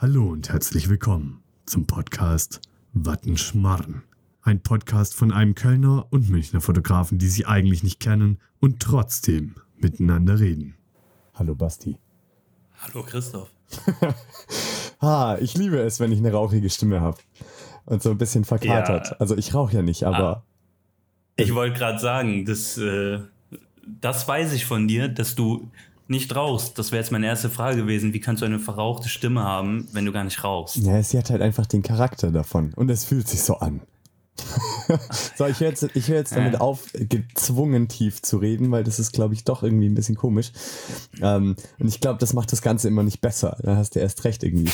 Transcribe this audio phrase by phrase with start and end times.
[0.00, 2.60] Hallo und herzlich willkommen zum Podcast
[2.92, 4.04] Wattenschmarren.
[4.42, 9.56] Ein Podcast von einem Kölner und Münchner Fotografen, die sich eigentlich nicht kennen und trotzdem
[9.76, 10.76] miteinander reden.
[11.34, 11.98] Hallo Basti.
[12.76, 13.50] Hallo Christoph.
[15.00, 17.18] ha, ich liebe es, wenn ich eine rauchige Stimme habe.
[17.84, 19.08] Und so ein bisschen verkatert.
[19.08, 19.16] Ja.
[19.18, 20.28] Also ich rauche ja nicht, aber.
[20.28, 20.42] Ah,
[21.34, 23.18] ich wollte gerade sagen, das, äh,
[23.84, 25.68] das weiß ich von dir, dass du
[26.08, 26.78] nicht rauchst.
[26.78, 28.12] Das wäre jetzt meine erste Frage gewesen.
[28.12, 30.76] Wie kannst du eine verrauchte Stimme haben, wenn du gar nicht rauchst?
[30.76, 32.72] Ja, sie hat halt einfach den Charakter davon.
[32.74, 33.82] Und es fühlt sich so an.
[35.36, 39.12] so, ich höre jetzt, hör jetzt damit auf, gezwungen tief zu reden, weil das ist,
[39.12, 40.52] glaube ich, doch irgendwie ein bisschen komisch.
[41.20, 43.56] Ähm, und ich glaube, das macht das Ganze immer nicht besser.
[43.62, 44.70] Da hast du erst recht irgendwie.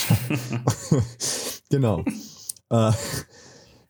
[1.70, 2.04] genau.
[2.70, 2.92] Äh,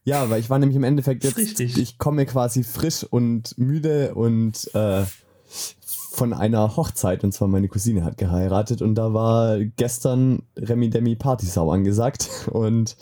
[0.05, 1.79] ja, weil ich war nämlich im Endeffekt jetzt, Richtig.
[1.79, 5.05] ich komme quasi frisch und müde und äh,
[6.15, 11.17] von einer Hochzeit, und zwar meine Cousine hat geheiratet und da war gestern Remi Demi
[11.17, 12.97] Partysau angesagt und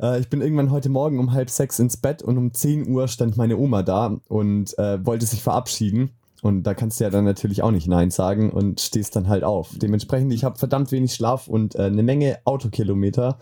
[0.00, 3.08] äh, ich bin irgendwann heute Morgen um halb sechs ins Bett und um 10 Uhr
[3.08, 6.10] stand meine Oma da und äh, wollte sich verabschieden.
[6.42, 9.44] Und da kannst du ja dann natürlich auch nicht Nein sagen und stehst dann halt
[9.44, 9.70] auf.
[9.78, 13.38] Dementsprechend, ich habe verdammt wenig Schlaf und äh, eine Menge Autokilometer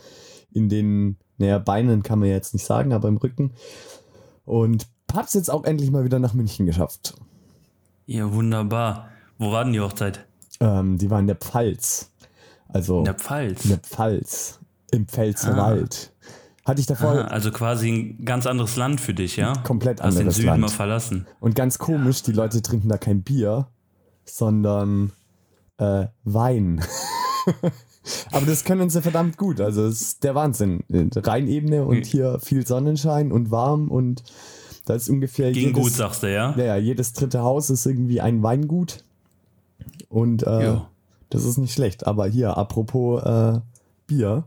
[0.52, 3.54] in den, naja, Beinen kann man jetzt nicht sagen, aber im Rücken.
[4.44, 7.14] Und hab's jetzt auch endlich mal wieder nach München geschafft.
[8.12, 9.08] Ja, wunderbar.
[9.38, 10.26] Wo war denn die Hochzeit?
[10.60, 12.10] Ähm, die war in der Pfalz.
[12.68, 13.64] Also in der Pfalz.
[13.64, 14.60] In der Pfalz.
[14.90, 16.12] Im Pfälzerwald.
[16.12, 16.68] Ah.
[16.68, 17.12] Hatte ich davor.
[17.12, 19.54] Aha, also quasi ein ganz anderes Land für dich, ja?
[19.64, 20.28] Komplett anderes Land.
[20.28, 21.26] Hast den Süden mal verlassen.
[21.40, 23.68] Und ganz komisch, die Leute trinken da kein Bier,
[24.26, 25.12] sondern
[25.78, 26.84] äh, Wein.
[28.30, 29.58] Aber das können sie verdammt gut.
[29.58, 30.84] Also es ist der Wahnsinn.
[30.90, 34.22] Rheinebene und hier viel Sonnenschein und warm und
[34.84, 35.52] da ist ungefähr.
[35.52, 36.56] Ging jedes, gut, sagst du, ja?
[36.56, 39.04] Ja, jedes dritte Haus ist irgendwie ein Weingut.
[40.08, 40.76] Und äh,
[41.30, 42.06] das ist nicht schlecht.
[42.06, 43.60] Aber hier, apropos äh,
[44.06, 44.44] Bier.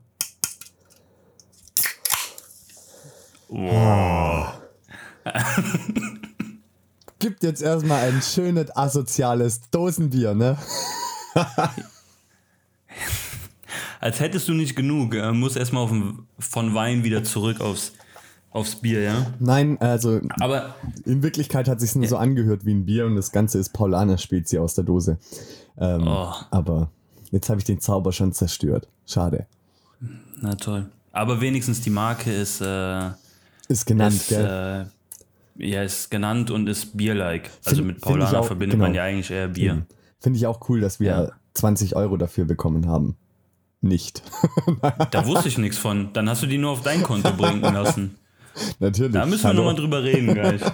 [3.47, 4.59] Wow.
[7.19, 10.57] Gibt jetzt erstmal ein schönes asoziales Dosenbier, ne?
[13.99, 15.87] Als hättest du nicht genug, äh, muss erstmal
[16.37, 17.93] von Wein wieder zurück aufs,
[18.55, 19.27] aufs Bier, ja?
[19.39, 23.31] Nein, also Aber, in Wirklichkeit hat sich nur so angehört wie ein Bier und das
[23.31, 25.17] Ganze ist Paulaner Spezie aus der Dose.
[25.77, 26.31] Ähm, oh.
[26.51, 26.89] Aber
[27.31, 28.87] jetzt habe ich den Zauber schon zerstört.
[29.05, 29.45] Schade.
[30.39, 30.85] Na toll.
[31.11, 33.09] Aber wenigstens die Marke ist äh,
[33.67, 34.87] ist genannt, ist, gell?
[35.59, 37.49] Äh, ja, ist genannt und ist Bier-like.
[37.65, 38.85] Also mit Paulaner auch, verbindet genau.
[38.85, 39.85] man ja eigentlich eher Bier.
[40.19, 41.31] Finde ich auch cool, dass wir ja.
[41.55, 43.17] 20 Euro dafür bekommen haben.
[43.81, 44.23] Nicht.
[45.11, 46.13] da wusste ich nichts von.
[46.13, 48.15] Dann hast du die nur auf dein Konto bringen lassen.
[48.79, 49.13] Natürlich.
[49.13, 50.61] Da müssen wir nochmal drüber reden gleich.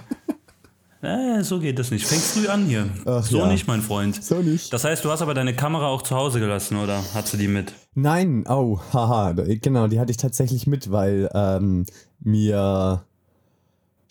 [1.03, 2.05] Äh, so geht das nicht.
[2.05, 2.87] Fängst früh an hier.
[3.05, 3.47] Ach, so ja.
[3.47, 4.23] nicht, mein Freund.
[4.23, 4.71] So nicht.
[4.71, 7.47] Das heißt, du hast aber deine Kamera auch zu Hause gelassen, oder hast du die
[7.47, 7.73] mit?
[7.95, 11.87] Nein, oh, haha, genau, die hatte ich tatsächlich mit, weil ähm,
[12.19, 13.03] mir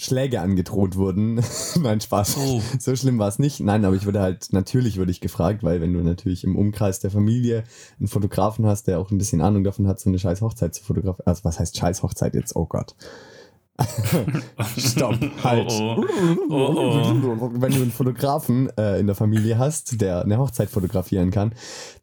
[0.01, 1.45] Schläge angedroht wurden.
[1.81, 2.39] Nein, Spaß.
[2.39, 2.63] Oh.
[2.79, 3.61] So schlimm war es nicht.
[3.61, 7.01] Nein, aber ich wurde halt, natürlich wurde ich gefragt, weil wenn du natürlich im Umkreis
[7.01, 7.65] der Familie
[7.99, 10.83] einen Fotografen hast, der auch ein bisschen Ahnung davon hat, so eine scheiß Hochzeit zu
[10.83, 11.27] fotografieren.
[11.27, 12.57] Also was heißt scheiß Hochzeit jetzt?
[12.57, 12.95] Oh Gott.
[14.77, 15.71] Stopp, halt.
[15.71, 16.05] Oh,
[16.49, 16.51] oh.
[16.51, 21.53] Oh, Wenn du einen Fotografen äh, in der Familie hast, der eine Hochzeit fotografieren kann,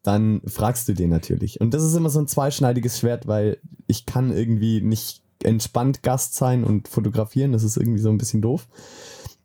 [0.04, 1.62] dann fragst du den natürlich.
[1.62, 6.36] Und das ist immer so ein zweischneidiges Schwert, weil ich kann irgendwie nicht entspannt Gast
[6.36, 7.52] sein und fotografieren.
[7.52, 8.68] Das ist irgendwie so ein bisschen doof.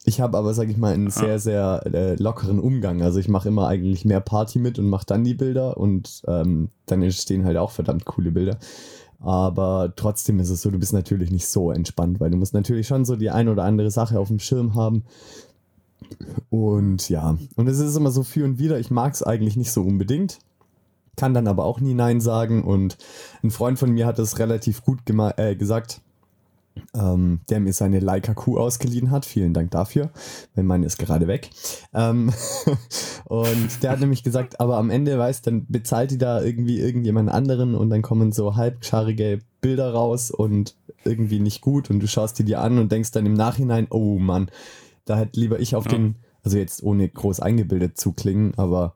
[0.05, 3.03] Ich habe aber, sag ich mal, einen sehr, sehr äh, lockeren Umgang.
[3.03, 6.71] Also ich mache immer eigentlich mehr Party mit und mache dann die Bilder und ähm,
[6.87, 8.59] dann entstehen halt auch verdammt coole Bilder.
[9.23, 12.89] Aber trotzdem ist es so, du bist natürlich nicht so entspannt, weil du musst natürlich
[12.89, 15.05] schon so die ein oder andere Sache auf dem Schirm haben.
[16.51, 18.79] Und ja, und es ist immer so für und wieder.
[18.79, 20.41] Ich mag es eigentlich nicht so unbedingt,
[21.17, 22.65] kann dann aber auch nie Nein sagen.
[22.65, 22.99] Und
[23.43, 26.01] ein Freund von mir hat es relativ gut äh, gesagt
[26.95, 29.25] ähm, der mir seine Leica Q ausgeliehen hat.
[29.25, 30.11] Vielen Dank dafür,
[30.55, 31.51] weil meine ist gerade weg.
[31.95, 32.33] Ähm,
[33.25, 37.31] und der hat nämlich gesagt, aber am Ende, weißt dann bezahlt die da irgendwie irgendjemand
[37.31, 42.39] anderen und dann kommen so halbscharige Bilder raus und irgendwie nicht gut und du schaust
[42.39, 44.51] dir die an und denkst dann im Nachhinein, oh Mann,
[45.05, 45.93] da hätte lieber ich auf ja.
[45.93, 48.95] den, also jetzt ohne groß eingebildet zu klingen, aber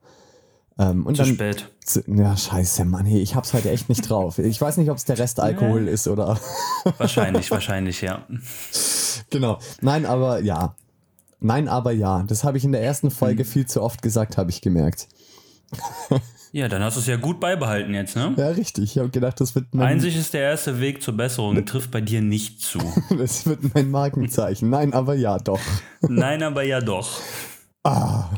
[0.78, 1.72] ähm, und zu dann, spät.
[2.06, 4.38] Ja, scheiße, Mann, hey, ich hab's heute echt nicht drauf.
[4.46, 6.38] Ich weiß nicht, ob es der Restalkohol ist oder.
[6.98, 8.26] wahrscheinlich, wahrscheinlich, ja.
[9.30, 9.58] Genau.
[9.80, 10.76] Nein, aber ja.
[11.40, 12.24] Nein, aber ja.
[12.26, 13.50] Das habe ich in der ersten Folge hm.
[13.50, 15.08] viel zu oft gesagt, habe ich gemerkt.
[16.52, 18.34] Ja, dann hast du es ja gut beibehalten jetzt, ne?
[18.36, 18.84] Ja, richtig.
[18.84, 19.88] Ich habe gedacht, das wird mein.
[19.88, 22.78] Einzig ist der erste Weg zur Besserung, trifft bei dir nicht zu.
[23.18, 24.70] das wird mein Markenzeichen.
[24.70, 25.60] Nein, aber ja, doch.
[26.00, 27.20] Nein, aber ja, doch.
[27.82, 28.30] Ah.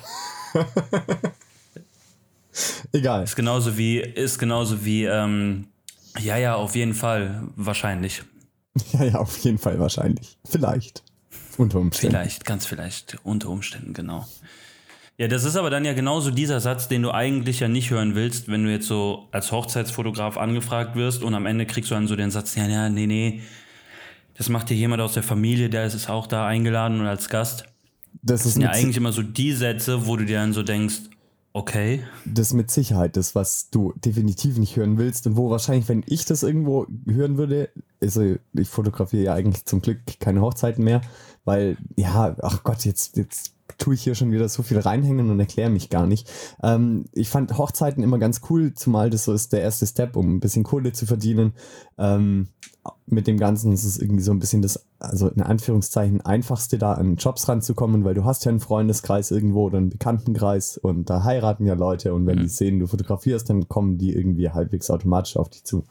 [2.93, 3.25] Egal.
[3.25, 5.69] Ist genauso wie, ist genauso wie ähm,
[6.19, 7.43] Ja, ja, auf jeden Fall.
[7.57, 8.23] Wahrscheinlich.
[8.93, 10.39] Ja, ja, auf jeden Fall wahrscheinlich.
[10.45, 11.03] Vielleicht.
[11.57, 12.15] Unter Umständen.
[12.15, 13.19] Vielleicht, ganz vielleicht.
[13.25, 14.25] Unter Umständen, genau.
[15.17, 18.15] Ja, das ist aber dann ja genauso dieser Satz, den du eigentlich ja nicht hören
[18.15, 22.07] willst, wenn du jetzt so als Hochzeitsfotograf angefragt wirst und am Ende kriegst du dann
[22.07, 23.43] so den Satz, ja, ja, nee, nee,
[24.35, 27.65] das macht dir jemand aus der Familie, der ist auch da eingeladen und als Gast.
[28.23, 30.63] Das, Das ist sind ja eigentlich immer so die Sätze, wo du dir dann so
[30.63, 31.01] denkst,
[31.59, 36.05] okay, das mit Sicherheit das, was du definitiv nicht hören willst und wo wahrscheinlich, wenn
[36.07, 37.71] ich das irgendwo hören würde,
[38.01, 41.01] also ich fotografiere ja eigentlich zum Glück keine Hochzeiten mehr,
[41.45, 45.41] weil, ja, ach Gott, jetzt, jetzt tue ich hier schon wieder so viel reinhängen und
[45.41, 46.31] erkläre mich gar nicht.
[46.63, 50.37] Ähm, ich fand Hochzeiten immer ganz cool, zumal das so ist der erste Step, um
[50.37, 51.55] ein bisschen Kohle zu verdienen.
[51.99, 52.49] Ähm,
[53.07, 56.93] mit dem Ganzen ist es irgendwie so ein bisschen das, also in Anführungszeichen, einfachste da
[56.95, 61.25] an Jobs ranzukommen, weil du hast ja einen Freundeskreis irgendwo oder einen Bekanntenkreis und da
[61.25, 62.43] heiraten ja Leute und wenn Mhm.
[62.43, 65.85] die sehen, du fotografierst, dann kommen die irgendwie halbwegs automatisch auf dich zu.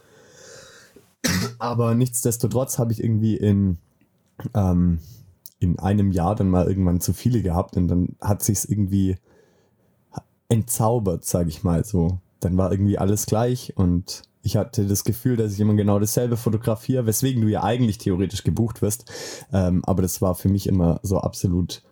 [1.60, 3.78] Aber nichtsdestotrotz habe ich irgendwie in,
[4.54, 5.00] ähm,
[5.60, 9.18] in einem Jahr dann mal irgendwann zu viele gehabt und dann hat sich's irgendwie
[10.50, 12.20] entzaubert, sage ich mal so.
[12.40, 16.38] Dann war irgendwie alles gleich und ich hatte das Gefühl, dass ich immer genau dasselbe
[16.38, 19.12] fotografiere, weswegen du ja eigentlich theoretisch gebucht wirst.
[19.52, 21.84] Ähm, aber das war für mich immer so absolut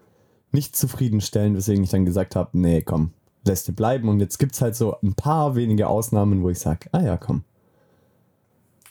[0.53, 3.11] nicht zufriedenstellend, weswegen ich dann gesagt habe, nee, komm,
[3.43, 4.07] lässt du bleiben.
[4.07, 7.43] Und jetzt gibt's halt so ein paar wenige Ausnahmen, wo ich sage, ah ja, komm.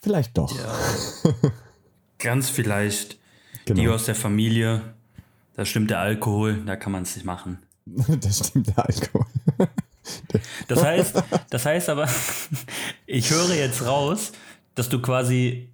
[0.02, 0.54] Vielleicht doch.
[2.18, 3.14] ganz vielleicht
[3.66, 3.94] die genau.
[3.94, 4.82] aus der Familie,
[5.54, 7.60] da stimmt der Alkohol, da kann man es nicht machen.
[7.86, 9.24] das stimmt, der Alkohol.
[10.68, 12.08] Das heißt, das heißt aber,
[13.06, 14.32] ich höre jetzt raus,
[14.74, 15.68] dass du quasi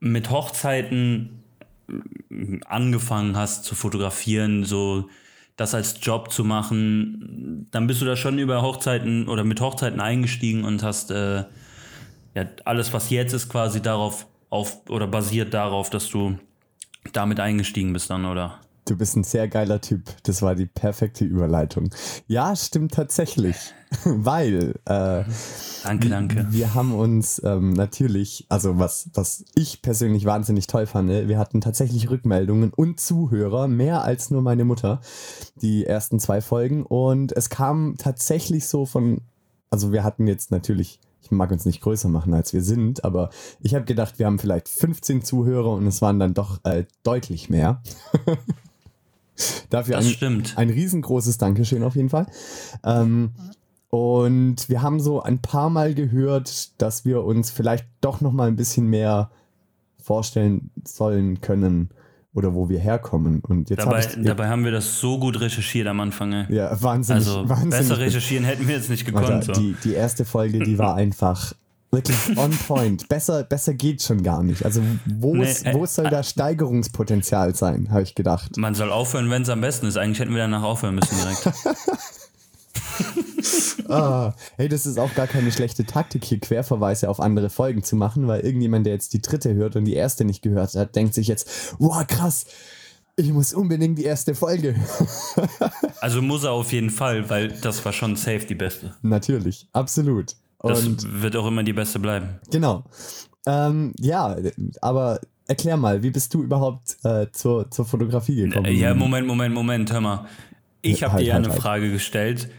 [0.00, 1.42] mit Hochzeiten
[2.66, 5.08] angefangen hast zu fotografieren, so
[5.56, 7.66] das als Job zu machen.
[7.70, 11.44] Dann bist du da schon über Hochzeiten oder mit Hochzeiten eingestiegen und hast äh,
[12.34, 16.38] ja alles, was jetzt ist, quasi darauf auf oder basiert darauf, dass du
[17.12, 18.60] damit eingestiegen bist dann, oder?
[18.88, 20.04] Du bist ein sehr geiler Typ.
[20.22, 21.90] Das war die perfekte Überleitung.
[22.26, 23.56] Ja, stimmt tatsächlich.
[24.04, 25.24] Weil äh,
[25.82, 26.46] Danke, danke.
[26.50, 31.60] wir haben uns ähm, natürlich, also was, was ich persönlich wahnsinnig toll fand, wir hatten
[31.60, 35.00] tatsächlich Rückmeldungen und Zuhörer, mehr als nur meine Mutter,
[35.56, 36.84] die ersten zwei Folgen.
[36.84, 39.22] Und es kam tatsächlich so von,
[39.70, 43.30] also wir hatten jetzt natürlich, ich mag uns nicht größer machen, als wir sind, aber
[43.60, 47.48] ich habe gedacht, wir haben vielleicht 15 Zuhörer und es waren dann doch äh, deutlich
[47.50, 47.82] mehr.
[49.70, 50.54] Dafür Das ein, stimmt.
[50.56, 52.26] ein riesengroßes Dankeschön auf jeden Fall.
[52.84, 53.30] Ähm,
[53.90, 58.48] und wir haben so ein paar Mal gehört, dass wir uns vielleicht doch noch mal
[58.48, 59.30] ein bisschen mehr
[59.98, 61.88] vorstellen sollen können
[62.34, 63.40] oder wo wir herkommen.
[63.40, 66.32] Und jetzt Dabei, ich dabei haben wir das so gut recherchiert am Anfang.
[66.32, 66.54] Ey.
[66.54, 69.26] ja wahnsinnig, Also wahnsinnig besser recherchieren hätten wir jetzt nicht gekonnt.
[69.30, 69.60] Alter, So.
[69.60, 71.54] die, die erste Folge, die war einfach
[71.90, 73.08] wirklich on point.
[73.08, 74.64] Besser, besser geht schon gar nicht.
[74.64, 78.56] Also wo, Nee, ist, äh, wo soll da Steigerungspotenzial sein, habe ich gedacht.
[78.56, 79.96] Man soll aufhören, wenn es am besten ist.
[79.96, 81.50] Eigentlich hätten wir danach aufhören müssen direkt.
[83.88, 87.96] Ah, hey, das ist auch gar keine schlechte Taktik, hier Querverweise auf andere Folgen zu
[87.96, 91.14] machen, weil irgendjemand, der jetzt die dritte hört und die erste nicht gehört hat, denkt
[91.14, 92.44] sich jetzt, wow, krass,
[93.16, 95.48] ich muss unbedingt die erste Folge hören.
[96.00, 98.94] Also muss er auf jeden Fall, weil das war schon safe die beste.
[99.02, 100.36] Natürlich, absolut.
[100.60, 102.40] Das Und wird auch immer die beste bleiben.
[102.50, 102.84] genau.
[103.46, 104.36] Ähm, ja,
[104.82, 108.66] aber erklär mal, wie bist du überhaupt äh, zur, zur Fotografie gekommen?
[108.66, 110.26] Äh, Ja, Moment, Moment, Moment, hör mal.
[110.82, 111.62] Ich habe Halt, dir ja halt, eine halt.
[111.62, 112.50] Frage gestellt.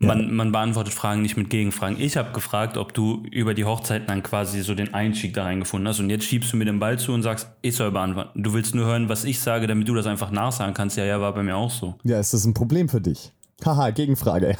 [0.00, 1.98] Man, man beantwortet Fragen nicht mit Gegenfragen.
[2.00, 5.88] Ich habe gefragt, ob du über die Hochzeiten dann quasi so den Einstieg da reingefunden
[5.88, 5.98] hast.
[5.98, 8.40] Und jetzt schiebst du mir den Ball zu und sagst, ich soll beantworten.
[8.42, 10.96] Du willst nur hören, was ich sage, damit du das einfach nachsagen kannst.
[10.98, 11.94] Ja, ja, war bei mir auch so.
[12.04, 13.32] Ja, ist das ein Problem für dich?
[13.64, 14.56] Haha, Gegenfrage.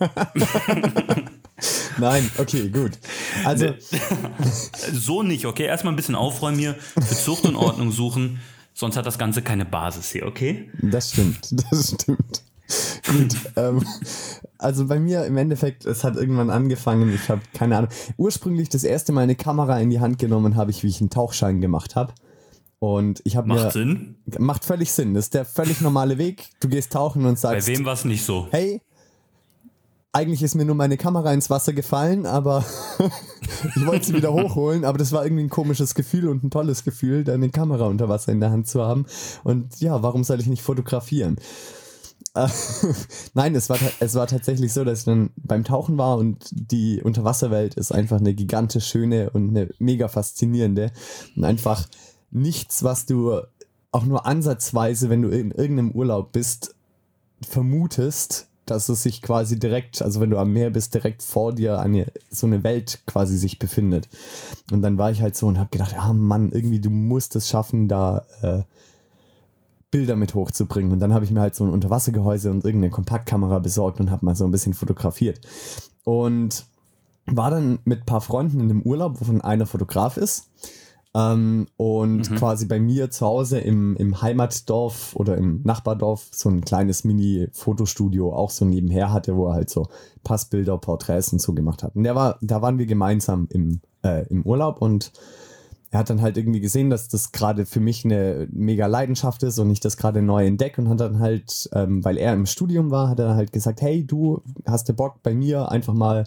[1.98, 2.92] Nein, okay, gut.
[3.44, 3.74] Also,
[4.92, 5.64] So nicht, okay?
[5.64, 8.40] Erstmal ein bisschen aufräumen hier, für Zucht und Ordnung suchen,
[8.74, 10.70] sonst hat das Ganze keine Basis hier, okay?
[10.80, 12.42] Das stimmt, das stimmt.
[13.06, 13.84] Gut, ähm,
[14.56, 18.84] also bei mir im Endeffekt, es hat irgendwann angefangen, ich habe keine Ahnung, ursprünglich das
[18.84, 21.96] erste Mal eine Kamera in die Hand genommen habe ich, wie ich einen Tauchschein gemacht
[21.96, 22.14] habe.
[22.78, 23.54] Und ich habe mir...
[23.54, 24.16] Macht Sinn.
[24.38, 26.48] Macht völlig Sinn, das ist der völlig normale Weg.
[26.60, 28.48] Du gehst tauchen und Bei sagst, wem war es nicht so?
[28.50, 28.80] hey,
[30.12, 32.64] eigentlich ist mir nur meine Kamera ins Wasser gefallen, aber
[33.76, 36.84] ich wollte sie wieder hochholen, aber das war irgendwie ein komisches Gefühl und ein tolles
[36.84, 39.06] Gefühl, deine Kamera unter Wasser in der Hand zu haben.
[39.42, 41.36] Und ja, warum soll ich nicht fotografieren?
[43.34, 47.02] Nein, es war, es war tatsächlich so, dass ich dann beim Tauchen war und die
[47.02, 50.92] Unterwasserwelt ist einfach eine gigantisch schöne und eine mega faszinierende
[51.36, 51.86] und einfach
[52.30, 53.40] nichts, was du
[53.92, 56.74] auch nur ansatzweise, wenn du in irgendeinem Urlaub bist,
[57.46, 61.80] vermutest, dass es sich quasi direkt, also wenn du am Meer bist, direkt vor dir
[61.80, 64.08] eine, so eine Welt quasi sich befindet.
[64.70, 67.48] Und dann war ich halt so und habe gedacht, ja Mann, irgendwie du musst es
[67.48, 68.62] schaffen, da äh,
[69.90, 70.92] Bilder mit hochzubringen.
[70.92, 74.24] Und dann habe ich mir halt so ein Unterwassergehäuse und irgendeine Kompaktkamera besorgt und habe
[74.24, 75.40] mal so ein bisschen fotografiert.
[76.04, 76.64] Und
[77.26, 80.48] war dann mit ein paar Freunden in dem Urlaub, wovon einer Fotograf ist.
[81.14, 82.36] Ähm, und mhm.
[82.36, 88.34] quasi bei mir zu Hause im, im Heimatdorf oder im Nachbardorf so ein kleines Mini-Fotostudio
[88.34, 89.88] auch so nebenher hatte, wo er halt so
[90.24, 91.96] Passbilder, Porträts und so gemacht hat.
[91.96, 95.12] Und der war, da waren wir gemeinsam im, äh, im Urlaub und
[95.92, 99.58] er hat dann halt irgendwie gesehen, dass das gerade für mich eine mega Leidenschaft ist
[99.58, 102.90] und ich das gerade neu entdecke und hat dann halt, ähm, weil er im Studium
[102.90, 106.24] war, hat er halt gesagt, hey, du hast du Bock bei mir einfach mal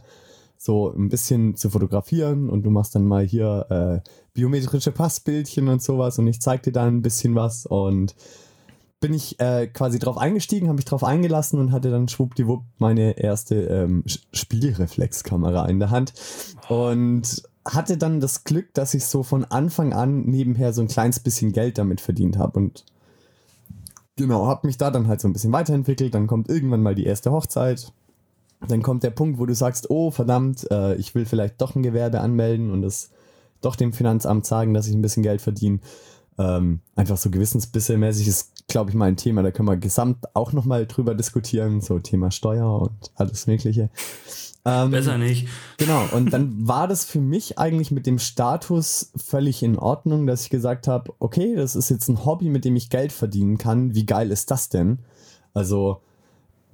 [0.58, 3.66] so ein bisschen zu fotografieren und du machst dann mal hier
[4.06, 8.16] äh, biometrische Passbildchen und sowas und ich zeig dir da ein bisschen was und
[9.00, 13.18] bin ich äh, quasi drauf eingestiegen, habe mich drauf eingelassen und hatte dann schwuppdiwupp meine
[13.18, 16.14] erste ähm, Spielreflexkamera in der Hand
[16.70, 21.20] und hatte dann das Glück, dass ich so von Anfang an nebenher so ein kleines
[21.20, 22.86] bisschen Geld damit verdient habe und
[24.16, 26.14] genau, habe mich da dann halt so ein bisschen weiterentwickelt.
[26.14, 27.92] Dann kommt irgendwann mal die erste Hochzeit.
[28.68, 31.84] Dann kommt der Punkt, wo du sagst, oh verdammt, äh, ich will vielleicht doch ein
[31.84, 33.12] Gewerbe anmelden und es
[33.62, 35.80] doch dem Finanzamt sagen, dass ich ein bisschen Geld verdiene.
[36.38, 39.42] Ähm, einfach so gewissensbisselmäßig ist, glaube ich, mal ein Thema.
[39.42, 41.82] Da können wir gesamt auch nochmal drüber diskutieren.
[41.82, 43.90] So Thema Steuer und alles Mögliche.
[44.66, 45.48] Ähm, Besser nicht.
[45.78, 50.42] Genau, und dann war das für mich eigentlich mit dem Status völlig in Ordnung, dass
[50.44, 53.94] ich gesagt habe, okay, das ist jetzt ein Hobby, mit dem ich Geld verdienen kann.
[53.94, 55.00] Wie geil ist das denn?
[55.54, 56.02] Also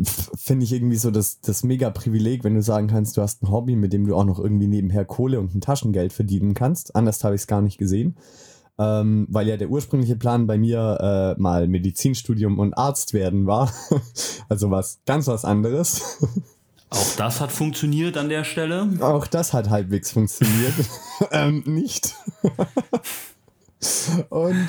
[0.05, 3.51] finde ich irgendwie so das, das mega Privileg, wenn du sagen kannst, du hast ein
[3.51, 6.95] Hobby, mit dem du auch noch irgendwie nebenher Kohle und ein Taschengeld verdienen kannst.
[6.95, 8.15] Anders habe ich es gar nicht gesehen.
[8.79, 13.71] Ähm, weil ja der ursprüngliche Plan bei mir äh, mal Medizinstudium und Arzt werden war.
[14.49, 16.19] also was ganz was anderes.
[16.89, 18.89] Auch das hat funktioniert an der Stelle.
[18.99, 20.73] Auch das hat halbwegs funktioniert.
[21.31, 22.15] ähm, nicht.
[24.29, 24.67] und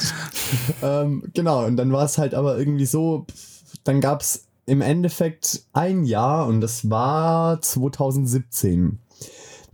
[0.82, 3.26] ähm, genau, und dann war es halt aber irgendwie so,
[3.82, 8.98] dann gab es im Endeffekt ein Jahr und das war 2017.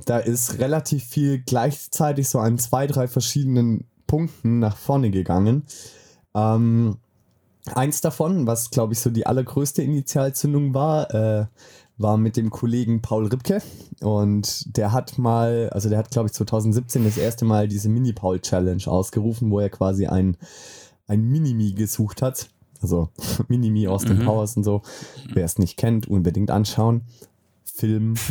[0.07, 5.65] Da ist relativ viel gleichzeitig so an zwei, drei verschiedenen Punkten nach vorne gegangen.
[6.35, 6.97] Ähm,
[7.75, 11.47] eins davon, was glaube ich so die allergrößte Initialzündung war, äh,
[11.99, 13.61] war mit dem Kollegen Paul Ripke
[14.01, 18.85] und der hat mal, also der hat glaube ich 2017 das erste Mal diese Mini-Paul-Challenge
[18.87, 20.37] ausgerufen, wo er quasi ein,
[21.07, 22.49] ein Minimi gesucht hat.
[22.81, 23.11] Also
[23.49, 24.25] Minimi aus den mhm.
[24.25, 24.83] Powers und so.
[25.33, 27.03] Wer es nicht kennt, unbedingt anschauen.
[27.65, 28.15] Film.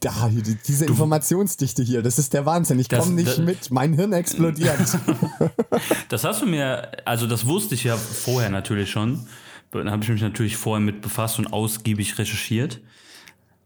[0.00, 0.30] Da,
[0.68, 2.78] diese Informationsdichte hier, das ist der Wahnsinn.
[2.78, 4.78] Ich komme nicht das, mit, mein Hirn explodiert.
[6.10, 9.26] das hast du mir, also das wusste ich ja vorher natürlich schon.
[9.70, 12.80] Da habe ich mich natürlich vorher mit befasst und ausgiebig recherchiert.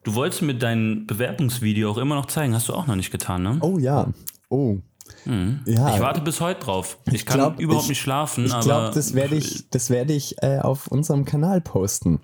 [0.04, 3.42] Du wolltest mir dein Bewerbungsvideo auch immer noch zeigen, hast du auch noch nicht getan,
[3.42, 3.59] ne?
[3.61, 4.09] Oh ja.
[4.49, 4.78] Oh.
[5.25, 5.61] Mhm.
[5.67, 5.95] Ja.
[5.95, 6.99] Ich warte bis heute drauf.
[7.11, 8.47] Ich kann glaub, überhaupt ich, nicht schlafen.
[8.47, 12.21] Ich glaube, das werde ich, das werde ich äh, auf unserem Kanal posten.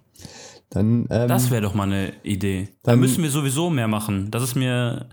[0.70, 2.68] Dann, ähm, das wäre doch mal eine Idee.
[2.82, 4.30] Dann, da müssen wir sowieso mehr machen.
[4.30, 5.06] Das ist mir.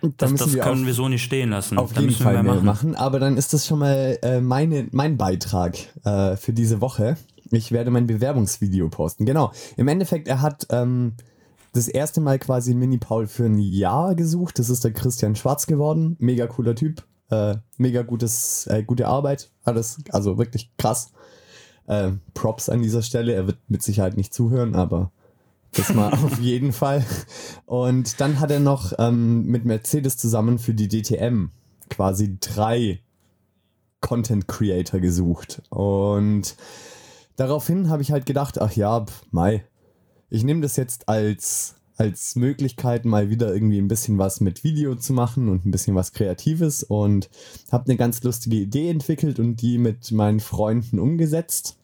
[0.00, 1.76] Das, das wir können auf, wir so nicht stehen lassen.
[1.76, 2.64] Auf da jeden Fall mehr machen.
[2.64, 2.94] machen.
[2.94, 7.16] Aber dann ist das schon mal äh, meine, mein Beitrag äh, für diese Woche.
[7.50, 9.26] Ich werde mein Bewerbungsvideo posten.
[9.26, 9.52] Genau.
[9.76, 11.14] Im Endeffekt, er hat ähm,
[11.72, 14.58] das erste Mal quasi Mini-Paul für ein Jahr gesucht.
[14.58, 16.16] Das ist der Christian Schwarz geworden.
[16.18, 17.04] Mega cooler Typ.
[17.30, 19.50] Äh, mega gutes, äh, gute Arbeit.
[19.64, 21.12] Alles, also wirklich krass.
[21.86, 23.32] Äh, Props an dieser Stelle.
[23.34, 25.10] Er wird mit Sicherheit nicht zuhören, aber
[25.72, 27.04] das mal auf jeden Fall.
[27.66, 31.50] Und dann hat er noch ähm, mit Mercedes zusammen für die DTM
[31.90, 33.00] quasi drei
[34.00, 35.62] Content Creator gesucht.
[35.70, 36.56] Und
[37.36, 39.64] daraufhin habe ich halt gedacht, ach ja, Mai,
[40.30, 44.94] ich nehme das jetzt als, als Möglichkeit, mal wieder irgendwie ein bisschen was mit Video
[44.94, 47.30] zu machen und ein bisschen was Kreatives und
[47.70, 51.76] habe eine ganz lustige Idee entwickelt und die mit meinen Freunden umgesetzt.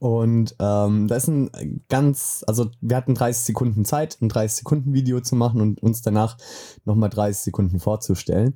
[0.00, 4.94] Und ähm, da ist ein ganz, also wir hatten 30 Sekunden Zeit, ein 30 Sekunden
[4.94, 6.38] Video zu machen und uns danach
[6.84, 8.54] nochmal 30 Sekunden vorzustellen.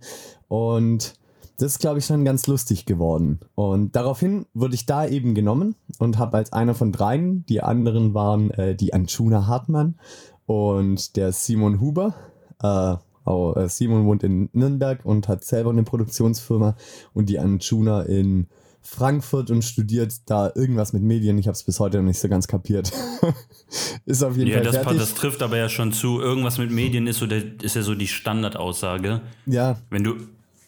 [0.49, 1.15] Und
[1.61, 3.41] das ist, glaube ich, schon ganz lustig geworden.
[3.55, 8.15] Und daraufhin wurde ich da eben genommen und habe als einer von dreien, die anderen
[8.15, 9.97] waren äh, die Anjuna Hartmann
[10.47, 12.15] und der Simon Huber.
[12.63, 12.97] Äh,
[13.29, 16.77] oh, äh, Simon wohnt in Nürnberg und hat selber eine Produktionsfirma
[17.13, 18.47] und die Anjuna in
[18.81, 21.37] Frankfurt und studiert da irgendwas mit Medien.
[21.37, 22.91] Ich habe es bis heute noch nicht so ganz kapiert.
[24.07, 24.99] ist auf jeden ja, Fall das, fertig.
[24.99, 26.21] das trifft aber ja schon zu.
[26.21, 29.21] Irgendwas mit Medien ist, so der, ist ja so die Standardaussage.
[29.45, 29.79] Ja.
[29.91, 30.17] Wenn du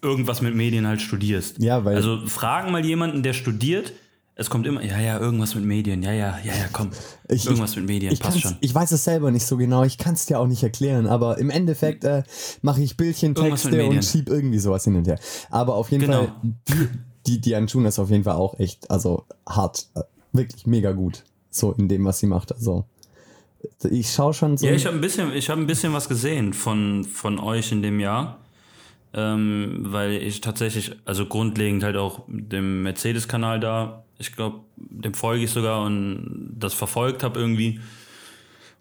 [0.02, 1.58] irgendwas mit Medien halt studierst.
[1.62, 1.96] Ja, weil.
[1.96, 3.92] Also fragen mal jemanden, der studiert.
[4.34, 6.90] Es kommt immer, ja, ja, irgendwas mit Medien, ja, ja, ja, ja, komm.
[7.28, 8.56] Ich- irgendwas mit Medien, Ich, passt schon.
[8.60, 11.36] ich weiß es selber nicht so genau, ich kann es dir auch nicht erklären, aber
[11.36, 12.22] im Endeffekt äh,
[12.62, 15.18] mache ich Bildchen, Texte und schieb irgendwie sowas hin und her.
[15.50, 16.24] Aber auf jeden Genau.
[16.24, 16.88] Fall,
[17.26, 20.00] die, die, Anjuna ist auf jeden Fall auch echt, also hart, äh,
[20.32, 22.52] wirklich mega gut, so in dem, was sie macht.
[22.52, 22.86] Also
[23.90, 24.66] ich schaue schon so.
[24.66, 27.82] Ja, ich habe ein bisschen, ich habe ein bisschen was gesehen von, von euch in
[27.82, 28.38] dem Jahr.
[29.14, 35.44] Ähm, weil ich tatsächlich, also grundlegend halt auch dem Mercedes-Kanal da, ich glaube, dem folge
[35.44, 37.80] ich sogar und das verfolgt habe irgendwie.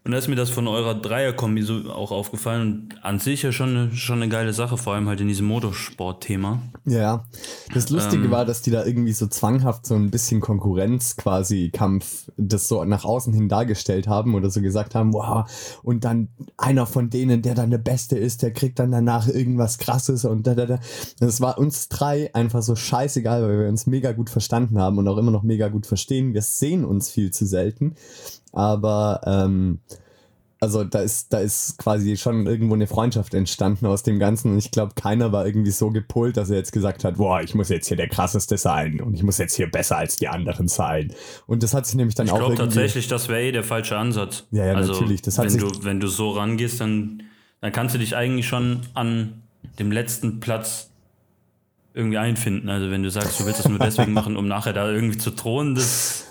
[0.03, 2.61] Und da ist mir das von eurer Dreierkombi so auch aufgefallen.
[2.61, 5.45] Und an sich ja schon eine, schon eine geile Sache, vor allem halt in diesem
[5.45, 6.59] Motorsport-Thema.
[6.85, 7.25] Ja,
[7.71, 8.31] das Lustige Ähm.
[8.31, 12.83] war, dass die da irgendwie so zwanghaft so ein bisschen Konkurrenz quasi Kampf das so
[12.83, 15.45] nach außen hin dargestellt haben oder so gesagt haben, wow,
[15.83, 19.77] und dann einer von denen, der dann der Beste ist, der kriegt dann danach irgendwas
[19.77, 20.79] krasses und da, da, da.
[21.19, 25.07] Das war uns drei einfach so scheißegal, weil wir uns mega gut verstanden haben und
[25.07, 26.33] auch immer noch mega gut verstehen.
[26.33, 27.93] Wir sehen uns viel zu selten,
[28.51, 29.79] aber ähm,
[30.63, 34.59] also da ist, da ist quasi schon irgendwo eine Freundschaft entstanden aus dem Ganzen und
[34.59, 37.69] ich glaube, keiner war irgendwie so gepolt, dass er jetzt gesagt hat, boah, ich muss
[37.69, 41.13] jetzt hier der krasseste sein und ich muss jetzt hier besser als die anderen sein.
[41.47, 42.65] Und das hat sich nämlich dann Ich auch glaube irgendwie...
[42.75, 44.43] tatsächlich, das wäre eh der falsche Ansatz.
[44.51, 47.23] Ja, ja, also, natürlich, das hat wenn, sich- du, wenn du so rangehst, dann,
[47.59, 49.41] dann kannst du dich eigentlich schon an
[49.79, 50.91] dem letzten Platz
[51.95, 52.69] irgendwie einfinden.
[52.69, 55.31] Also wenn du sagst, du willst es nur deswegen machen, um nachher da irgendwie zu
[55.31, 56.25] thronen, das,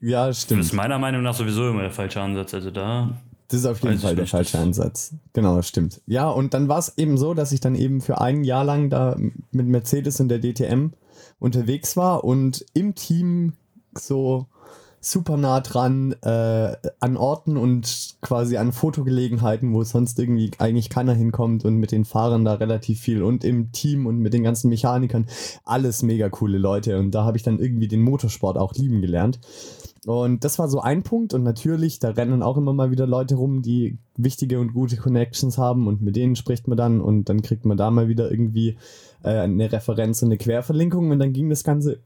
[0.00, 0.60] Ja, das stimmt.
[0.60, 2.52] ist meiner Meinung nach sowieso immer der falsche Ansatz.
[2.54, 3.16] Also da,
[3.48, 5.14] Das ist auf jeden Fall der falsche das- Ansatz.
[5.32, 6.00] Genau, das stimmt.
[6.06, 8.90] Ja, und dann war es eben so, dass ich dann eben für ein Jahr lang
[8.90, 9.16] da
[9.52, 10.90] mit Mercedes und der DTM
[11.38, 13.54] unterwegs war und im Team
[13.96, 14.46] so
[15.00, 21.14] super nah dran äh, an Orten und quasi an Fotogelegenheiten, wo sonst irgendwie eigentlich keiner
[21.14, 24.68] hinkommt und mit den Fahrern da relativ viel und im Team und mit den ganzen
[24.68, 25.26] Mechanikern.
[25.64, 29.38] Alles mega coole Leute und da habe ich dann irgendwie den Motorsport auch lieben gelernt.
[30.04, 31.34] Und das war so ein Punkt.
[31.34, 35.58] Und natürlich, da rennen auch immer mal wieder Leute rum, die wichtige und gute Connections
[35.58, 35.86] haben.
[35.88, 37.00] Und mit denen spricht man dann.
[37.00, 38.76] Und dann kriegt man da mal wieder irgendwie
[39.22, 41.10] äh, eine Referenz und eine Querverlinkung.
[41.10, 42.00] Und dann ging das Ganze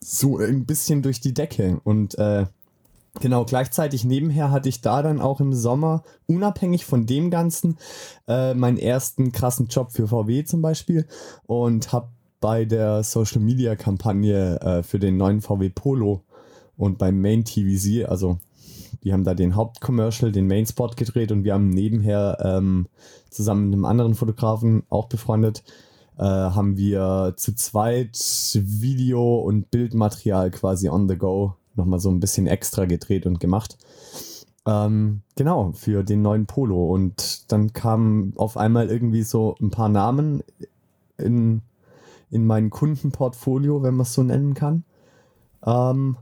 [0.00, 1.80] so ein bisschen durch die Decke.
[1.84, 2.46] Und äh,
[3.20, 7.78] genau, gleichzeitig nebenher hatte ich da dann auch im Sommer, unabhängig von dem Ganzen,
[8.28, 11.06] äh, meinen ersten krassen Job für VW zum Beispiel.
[11.46, 12.08] Und habe
[12.40, 16.24] bei der Social Media Kampagne äh, für den neuen VW Polo
[16.82, 18.38] und beim Main TVC, also
[19.04, 22.88] die haben da den Hauptcommercial, den Main Spot gedreht und wir haben nebenher ähm,
[23.30, 25.62] zusammen mit einem anderen Fotografen auch befreundet,
[26.18, 28.18] äh, haben wir zu zweit
[28.54, 33.78] Video und Bildmaterial quasi on the go nochmal so ein bisschen extra gedreht und gemacht.
[34.66, 36.92] Ähm, genau, für den neuen Polo.
[36.92, 40.42] Und dann kamen auf einmal irgendwie so ein paar Namen
[41.16, 41.62] in,
[42.32, 44.82] in mein Kundenportfolio, wenn man es so nennen kann.
[45.64, 46.16] Ähm,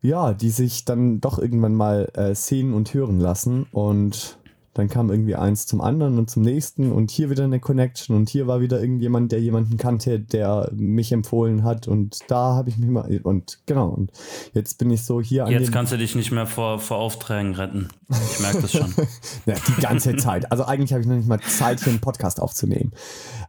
[0.00, 3.66] ja, die sich dann doch irgendwann mal äh, sehen und hören lassen.
[3.72, 4.37] Und
[4.78, 8.28] dann kam irgendwie eins zum anderen und zum nächsten und hier wieder eine Connection und
[8.28, 12.78] hier war wieder irgendjemand, der jemanden kannte, der mich empfohlen hat und da habe ich
[12.78, 14.12] mich mal und genau und
[14.54, 17.54] jetzt bin ich so hier an jetzt kannst du dich nicht mehr vor, vor Aufträgen
[17.54, 17.88] retten.
[18.08, 18.94] Ich merke das schon.
[19.46, 20.50] ja, die ganze Zeit.
[20.50, 22.92] Also eigentlich habe ich noch nicht mal Zeit, hier einen Podcast aufzunehmen.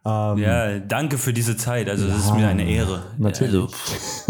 [0.06, 1.90] Ähm, Ja, danke für diese Zeit.
[1.90, 3.04] Also, das ist Ja, mir eine Ehre.
[3.18, 3.54] natürlich.
[3.54, 4.26] Also, pff,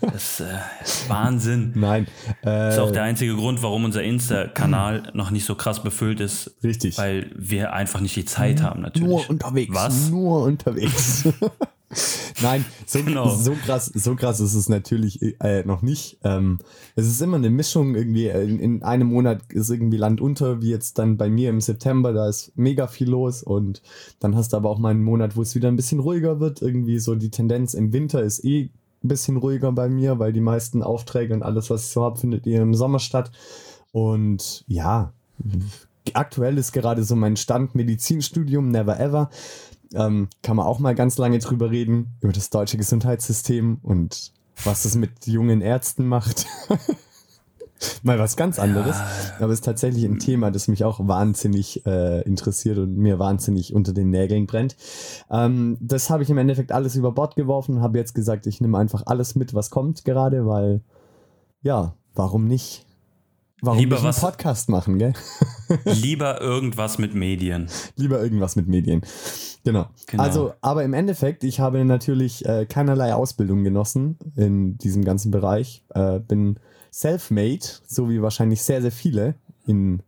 [0.00, 1.72] das ist äh, Wahnsinn.
[1.76, 2.06] Nein.
[2.42, 6.20] Äh, Das ist auch der einzige Grund, warum unser Insta-Kanal noch nicht so krass befüllt
[6.20, 6.39] ist.
[6.62, 6.96] Richtig.
[6.98, 9.08] Weil wir einfach nicht die Zeit haben, natürlich.
[9.08, 9.74] Nur unterwegs.
[9.74, 10.10] Was?
[10.10, 11.28] Nur unterwegs.
[12.40, 13.28] Nein, so, Genau.
[13.34, 16.18] so, krass, so krass ist es natürlich äh, noch nicht.
[16.22, 16.58] Ähm,
[16.94, 18.28] es ist immer eine Mischung irgendwie.
[18.28, 21.60] äh, In, in einem Monat ist irgendwie Land unter, wie jetzt dann bei mir im
[21.60, 22.12] September.
[22.12, 23.82] Da ist mega viel los und
[24.20, 26.62] dann hast du aber auch mal einen Monat, wo es wieder ein bisschen ruhiger wird.
[26.62, 28.70] Irgendwie so die Tendenz im Winter ist eh
[29.02, 32.20] ein bisschen ruhiger bei mir, weil die meisten Aufträge und alles, was ich so habe,
[32.20, 33.32] findet eher im Sommer statt.
[33.90, 35.12] Und ja,
[36.14, 39.30] aktuell ist gerade so mein Stand Medizinstudium, never ever.
[39.92, 44.32] Ähm, kann man auch mal ganz lange drüber reden, über das deutsche Gesundheitssystem und
[44.64, 46.46] was es mit jungen Ärzten macht.
[48.02, 48.96] mal was ganz anderes.
[49.38, 53.74] Aber es ist tatsächlich ein Thema, das mich auch wahnsinnig äh, interessiert und mir wahnsinnig
[53.74, 54.76] unter den Nägeln brennt.
[55.30, 58.60] Ähm, das habe ich im Endeffekt alles über Bord geworfen und habe jetzt gesagt, ich
[58.60, 60.82] nehme einfach alles mit, was kommt gerade, weil
[61.62, 62.86] ja, warum nicht?
[63.62, 65.12] Warum Lieber nicht einen was- Podcast machen, gell?
[65.84, 67.68] Lieber irgendwas mit Medien.
[67.96, 69.02] Lieber irgendwas mit Medien.
[69.64, 69.86] Genau.
[70.06, 70.22] Genau.
[70.22, 75.84] Also, aber im Endeffekt, ich habe natürlich äh, keinerlei Ausbildung genossen in diesem ganzen Bereich.
[75.90, 76.58] Äh, bin
[76.92, 79.34] self-made, so wie wahrscheinlich sehr, sehr viele
[79.66, 80.02] in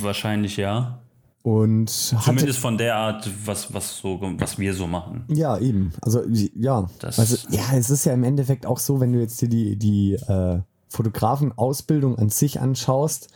[0.00, 0.98] Wahrscheinlich ja.
[1.42, 5.24] Und Zumindest hatte, von der Art, was, was, so, was wir so machen.
[5.28, 5.92] ja, eben.
[6.02, 6.22] Also,
[6.54, 6.88] ja.
[7.00, 9.76] Das- also, ja, es ist ja im Endeffekt auch so, wenn du jetzt dir die,
[9.76, 10.60] die äh,
[10.92, 13.28] Fotografenausbildung an sich anschaust.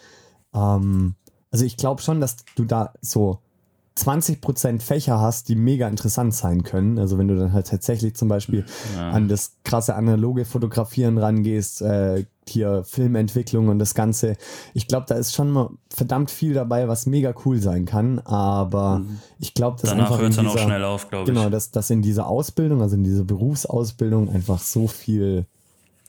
[0.54, 1.14] Ähm,
[1.50, 3.40] also, ich glaube schon, dass du da so
[3.96, 6.98] 20% Fächer hast, die mega interessant sein können.
[6.98, 8.66] Also wenn du dann halt tatsächlich zum Beispiel
[8.98, 14.36] an das krasse analoge Fotografieren rangehst, äh, hier Filmentwicklung und das Ganze.
[14.74, 18.18] Ich glaube, da ist schon mal verdammt viel dabei, was mega cool sein kann.
[18.20, 19.02] Aber
[19.38, 21.34] ich glaube, dass Danach einfach hört es dann auch schnell auf, glaube ich.
[21.34, 25.46] Genau, dass, dass in dieser Ausbildung, also in dieser Berufsausbildung einfach so viel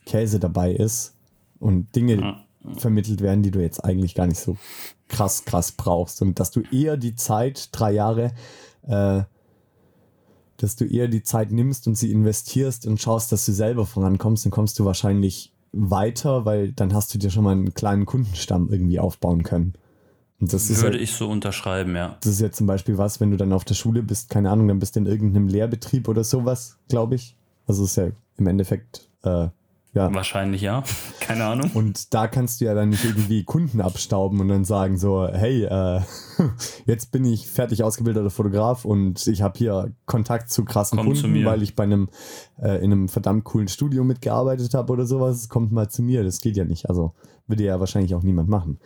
[0.04, 1.14] Käse dabei ist
[1.60, 2.44] und Dinge
[2.76, 4.56] vermittelt werden, die du jetzt eigentlich gar nicht so
[5.08, 6.22] krass, krass brauchst.
[6.22, 8.32] Und dass du eher die Zeit, drei Jahre,
[8.86, 9.22] äh,
[10.58, 14.44] dass du eher die Zeit nimmst und sie investierst und schaust, dass du selber vorankommst,
[14.44, 18.68] dann kommst du wahrscheinlich weiter, weil dann hast du dir schon mal einen kleinen Kundenstamm
[18.70, 19.74] irgendwie aufbauen können.
[20.40, 22.16] Und das ist, Würde ja, ich so unterschreiben, ja.
[22.20, 24.68] das ist ja zum Beispiel was, wenn du dann auf der Schule bist, keine Ahnung,
[24.68, 27.36] dann bist du in irgendeinem Lehrbetrieb oder sowas, glaube ich.
[27.66, 29.48] Also ist ja im Endeffekt, äh,
[29.94, 30.84] ja, Wahrscheinlich ja.
[31.20, 31.70] Keine Ahnung.
[31.74, 35.64] und da kannst du ja dann nicht irgendwie Kunden abstauben und dann sagen so, hey,
[35.64, 36.00] äh,
[36.86, 41.22] jetzt bin ich fertig ausgebildeter Fotograf und ich habe hier Kontakt zu krassen Komm zu
[41.22, 41.46] Kunden, mir.
[41.46, 42.08] weil ich bei einem
[42.60, 45.48] äh, in einem verdammt coolen Studio mitgearbeitet habe oder sowas.
[45.48, 46.88] Kommt mal zu mir, das geht ja nicht.
[46.88, 47.14] Also
[47.46, 48.78] würde ja wahrscheinlich auch niemand machen.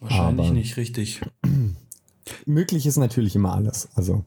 [0.00, 1.20] Wahrscheinlich Aber- nicht richtig.
[2.46, 3.88] Möglich ist natürlich immer alles.
[3.94, 4.24] Also.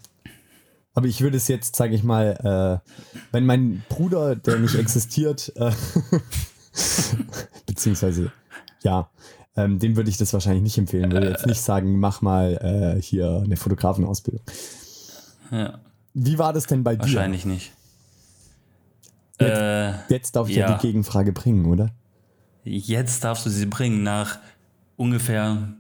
[0.96, 5.52] Aber ich würde es jetzt, sage ich mal, äh, wenn mein Bruder, der nicht existiert,
[5.56, 5.72] äh,
[7.66, 8.32] beziehungsweise,
[8.84, 9.10] ja,
[9.56, 11.12] ähm, dem würde ich das wahrscheinlich nicht empfehlen.
[11.12, 14.42] Würde jetzt nicht sagen, mach mal äh, hier eine Fotografenausbildung.
[15.52, 15.80] Ja,
[16.14, 17.02] Wie war das denn bei dir?
[17.02, 17.72] wahrscheinlich nicht.
[19.40, 20.70] Jetzt- Äh, Jetzt darf ich ja.
[20.70, 20.78] Ja.
[20.78, 21.90] die Gegenfrage bringen, oder?
[22.66, 24.40] jetzt darfst du sie bringen nach
[24.96, 25.74] ungefähr,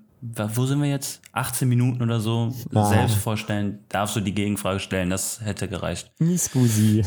[0.55, 1.21] wo sind wir jetzt?
[1.33, 2.53] 18 Minuten oder so.
[2.73, 2.85] Ah.
[2.85, 5.09] Selbst vorstellen, darfst du die Gegenfrage stellen.
[5.09, 6.11] Das hätte gereicht.
[6.37, 7.03] Scusi.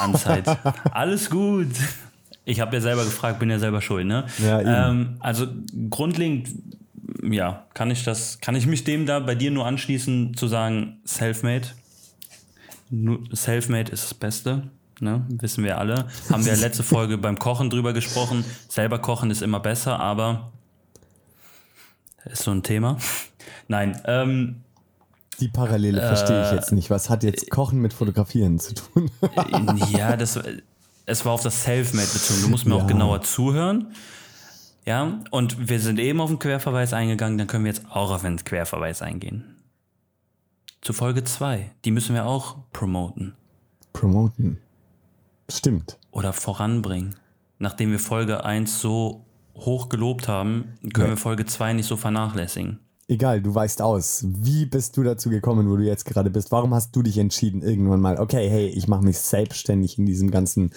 [0.00, 0.46] an Zeit.
[0.92, 1.68] Alles gut.
[2.44, 4.24] Ich habe ja selber gefragt, bin ja selber schuld, ne?
[4.38, 5.46] Ja, ähm, also
[5.90, 6.48] grundlegend,
[7.22, 11.00] ja, kann ich das, kann ich mich dem da bei dir nur anschließen, zu sagen,
[11.04, 11.68] Selfmade.
[13.32, 15.26] Selfmade ist das Beste, ne?
[15.28, 16.06] Wissen wir alle.
[16.30, 18.44] Haben wir letzte Folge beim Kochen drüber gesprochen.
[18.68, 20.52] Selber kochen ist immer besser, aber
[22.24, 22.98] ist so ein Thema.
[23.68, 24.62] Nein, ähm,
[25.40, 26.90] Die Parallele verstehe ich jetzt nicht.
[26.90, 29.10] Was hat jetzt Kochen mit Fotografieren zu tun?
[29.90, 30.38] ja, das,
[31.06, 32.42] es war auf das Selfmade bezogen.
[32.42, 32.82] Du musst mir Ja.
[32.82, 33.92] auch genauer zuhören.
[34.86, 38.22] Ja, und wir sind eben auf den Querverweis eingegangen, dann können wir jetzt auch auf
[38.22, 39.56] den Querverweis eingehen.
[40.80, 41.70] Zu Folge 2.
[41.84, 43.34] Die müssen wir auch promoten
[43.92, 44.58] Promoten.
[45.50, 45.98] Stimmt.
[46.12, 47.16] oder voranbringen.
[47.58, 51.12] Nachdem wir Folge 1 so hoch gelobt haben, können Ja.
[51.14, 52.78] wir Folge 2 nicht so vernachlässigen.
[53.08, 54.24] Egal, du weißt aus.
[54.24, 56.52] Wie bist du dazu gekommen, wo du jetzt gerade bist?
[56.52, 60.30] Warum hast du dich entschieden, irgendwann mal, okay, hey, ich mache mich selbstständig in diesem
[60.30, 60.70] ganzen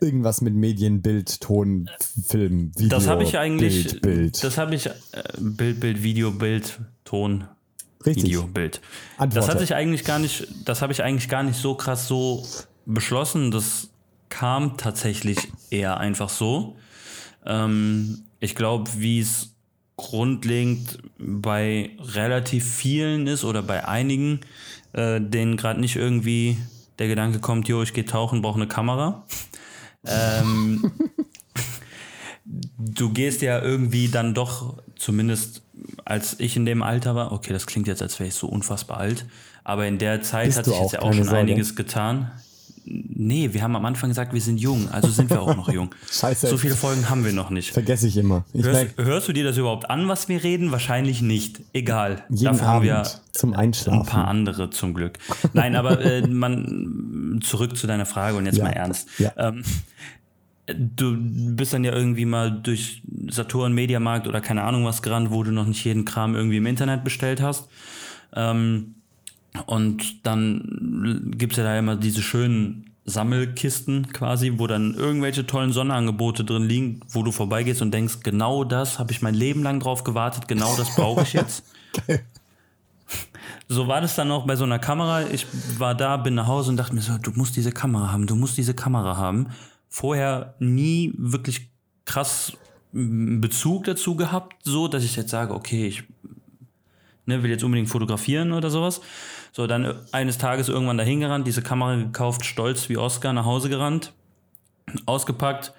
[0.00, 1.88] irgendwas mit Medien, Bild, Ton,
[2.26, 3.84] Film, Video, Das habe ich eigentlich.
[3.84, 4.42] Bild, Bild.
[4.44, 4.86] Das habe ich.
[4.86, 4.92] Äh,
[5.38, 7.44] Bild, Bild, Video, Bild, Ton,
[8.04, 8.24] Richtig.
[8.24, 8.80] Video, Bild.
[9.16, 9.46] Antworte.
[9.46, 12.44] Das hatte ich eigentlich gar nicht, das habe ich eigentlich gar nicht so krass so
[12.86, 13.52] beschlossen.
[13.52, 13.90] Das
[14.30, 15.38] kam tatsächlich
[15.70, 16.74] eher einfach so.
[17.48, 19.54] Ähm, ich glaube, wie es
[19.96, 24.40] grundlegend bei relativ vielen ist oder bei einigen,
[24.92, 26.56] äh, denen gerade nicht irgendwie
[27.00, 29.26] der Gedanke kommt, jo, ich gehe tauchen, brauche eine Kamera.
[30.06, 30.92] ähm,
[32.44, 35.62] du gehst ja irgendwie dann doch, zumindest
[36.04, 38.98] als ich in dem Alter war, okay, das klingt jetzt, als wäre ich so unfassbar
[38.98, 39.26] alt,
[39.64, 41.38] aber in der Zeit Bist hat sich jetzt auch, ja auch schon Sorge.
[41.38, 42.30] einiges getan.
[42.90, 45.94] Nee, wir haben am Anfang gesagt, wir sind jung, also sind wir auch noch jung.
[46.10, 46.46] Scheiße.
[46.46, 47.72] So viele Folgen haben wir noch nicht.
[47.72, 48.44] Vergesse ich immer.
[48.54, 50.70] Ich Hörst, hörst du dir das überhaupt an, was wir reden?
[50.72, 51.60] Wahrscheinlich nicht.
[51.74, 52.24] Egal.
[52.30, 54.06] jeden Dafür haben wir Abend zum ein Einschlafen.
[54.06, 55.18] paar andere zum Glück.
[55.52, 58.64] Nein, aber äh, man zurück zu deiner Frage und jetzt Ja.
[58.64, 59.08] mal ernst.
[59.18, 59.32] Ja.
[59.36, 59.62] Ähm,
[60.66, 65.42] du bist dann ja irgendwie mal durch Saturn, Mediamarkt oder keine Ahnung was gerannt, wo
[65.42, 67.68] du noch nicht jeden Kram irgendwie im Internet bestellt hast.
[68.34, 68.94] Ähm,
[69.66, 76.44] und dann gibt's ja da immer diese schönen Sammelkisten quasi, wo dann irgendwelche tollen Sonderangebote
[76.44, 80.04] drin liegen, wo du vorbeigehst und denkst, genau das habe ich mein Leben lang drauf
[80.04, 81.64] gewartet, genau das brauche ich jetzt.
[83.70, 85.28] So war das dann auch bei so einer Kamera.
[85.28, 85.46] Ich
[85.78, 88.34] war da, bin nach Hause und dachte mir so, du musst diese Kamera haben, du
[88.34, 89.48] musst diese Kamera haben.
[89.90, 91.68] Vorher nie wirklich
[92.06, 92.54] krass
[92.94, 96.04] m, Bezug dazu gehabt, so dass ich jetzt sage, okay, ich
[97.26, 99.02] ne, will jetzt unbedingt fotografieren oder sowas.
[99.58, 103.68] So, dann eines Tages irgendwann dahin gerannt, diese Kamera gekauft, stolz wie Oscar nach Hause
[103.68, 104.12] gerannt,
[105.04, 105.72] ausgepackt.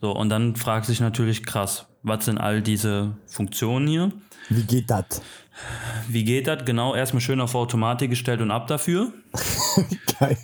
[0.00, 4.12] So, und dann fragt sich natürlich krass, was sind all diese Funktionen hier.
[4.48, 5.22] Wie geht das?
[6.06, 6.64] Wie geht das?
[6.64, 9.12] Genau, erstmal schön auf Automatik gestellt und ab dafür.
[10.20, 10.38] Geil.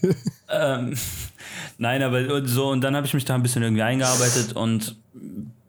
[0.49, 0.97] Ähm,
[1.79, 4.97] nein, aber so, und dann habe ich mich da ein bisschen irgendwie eingearbeitet und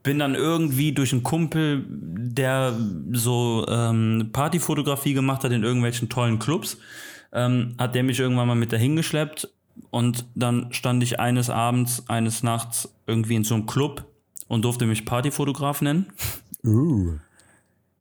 [0.08, 2.74] bin dann irgendwie durch einen Kumpel, der
[3.12, 6.78] so ähm, Partyfotografie gemacht hat in irgendwelchen tollen Clubs,
[7.34, 9.50] ähm, hat der mich irgendwann mal mit dahin geschleppt
[9.90, 14.06] und dann stand ich eines Abends, eines Nachts irgendwie in so einem Club
[14.48, 16.06] und durfte mich Partyfotograf nennen.
[16.64, 17.16] Uh.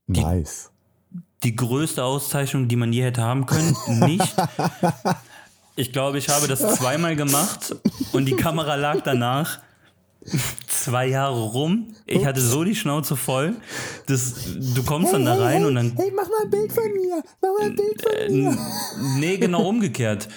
[0.06, 0.70] Nice.
[1.42, 4.36] Die größte Auszeichnung, die man je hätte haben können, nicht.
[5.78, 7.76] Ich glaube, ich habe das zweimal gemacht
[8.12, 9.58] und die Kamera lag danach
[10.66, 11.94] zwei Jahre rum.
[12.06, 13.54] Ich hatte so die Schnauze voll.
[14.06, 14.34] Das,
[14.74, 15.92] du kommst dann da rein und dann.
[15.96, 17.22] Hey, mach mal ein Bild von mir.
[17.42, 18.48] Mach mal ein Bild von mir.
[18.50, 18.58] N-
[19.20, 20.28] Nee, genau umgekehrt.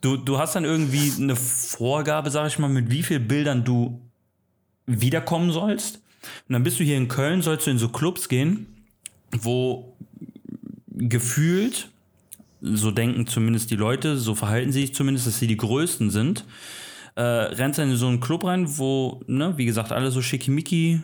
[0.00, 4.00] Du, du hast dann irgendwie eine Vorgabe, sag ich mal, mit wie vielen Bildern du
[4.86, 5.96] wiederkommen sollst.
[6.48, 8.66] Und dann bist du hier in Köln, sollst du in so Clubs gehen,
[9.40, 9.96] wo
[10.88, 11.88] gefühlt,
[12.60, 16.44] so denken zumindest die Leute, so verhalten sie sich zumindest, dass sie die Größten sind,
[17.14, 21.02] äh, rennst dann in so einen Club rein, wo, ne, wie gesagt, alle so schickimicki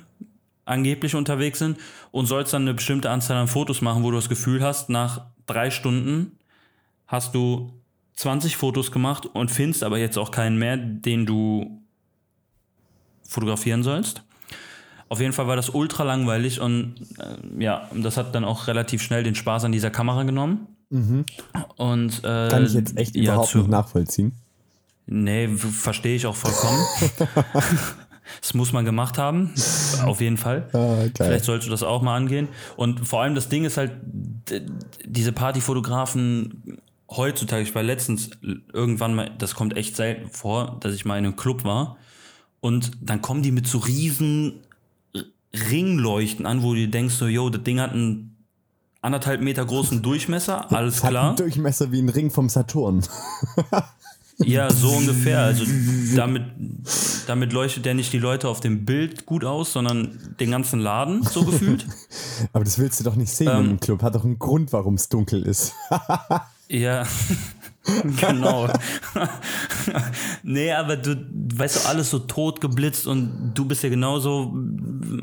[0.64, 1.78] angeblich unterwegs sind
[2.10, 5.26] und sollst dann eine bestimmte Anzahl an Fotos machen, wo du das Gefühl hast, nach
[5.46, 6.32] drei Stunden
[7.06, 7.72] hast du
[8.16, 11.80] 20 Fotos gemacht und findest aber jetzt auch keinen mehr, den du
[13.26, 14.22] fotografieren sollst.
[15.10, 19.02] Auf jeden Fall war das ultra langweilig und äh, ja, das hat dann auch relativ
[19.02, 20.66] schnell den Spaß an dieser Kamera genommen.
[21.76, 22.48] Und, äh, Mhm.
[22.50, 24.32] Kann ich jetzt echt ja, überhaupt zu- nicht nachvollziehen.
[25.08, 26.84] Nee, verstehe ich auch vollkommen.
[28.40, 29.52] das muss man gemacht haben,
[30.04, 30.68] auf jeden Fall.
[30.72, 31.08] Ah.
[31.16, 32.48] Vielleicht solltest du das auch mal angehen.
[32.76, 33.92] Und vor allem das Ding ist halt,
[35.04, 36.78] diese Partyfotografen
[37.10, 38.30] heutzutage, ich war letztens
[38.72, 41.96] irgendwann mal, das kommt echt selten vor, dass ich mal in einem Club war
[42.60, 44.60] und dann kommen die mit so riesen
[45.70, 48.36] Ringleuchten an, wo du denkst so, yo, das Ding hat einen
[49.00, 51.28] anderthalb Meter großen Durchmesser, alles Hat klar.
[51.28, 53.04] einen Durchmesser wie ein Ring vom Saturn.
[54.44, 55.40] Ja, so ungefähr.
[55.42, 55.64] Also
[56.14, 56.42] damit,
[57.26, 61.22] damit leuchtet der nicht die Leute auf dem Bild gut aus, sondern den ganzen Laden,
[61.24, 61.84] so gefühlt.
[62.52, 63.54] Aber das willst du doch nicht sehen Ähm.
[63.58, 64.02] in einem Club.
[64.02, 65.72] Hat doch einen Grund, warum es dunkel ist.
[66.70, 67.04] Ja,
[68.20, 68.68] genau.
[70.42, 71.16] nee, aber du
[71.54, 74.54] weißt du, alles so tot geblitzt und du bist ja genauso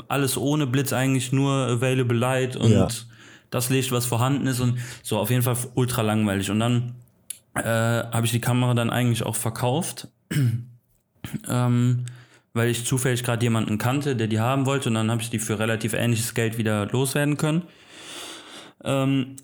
[0.07, 2.87] alles ohne Blitz eigentlich nur Available Light und Ja.
[3.51, 6.49] das Licht, was vorhanden ist und so auf jeden Fall ultra langweilig.
[6.49, 6.95] Und dann
[7.55, 10.07] äh, habe ich die Kamera dann eigentlich auch verkauft,
[11.49, 12.05] ähm,
[12.53, 15.39] weil ich zufällig gerade jemanden kannte, der die haben wollte und dann habe ich die
[15.39, 17.63] für relativ ähnliches Geld wieder loswerden können.
[18.83, 19.35] Ähm,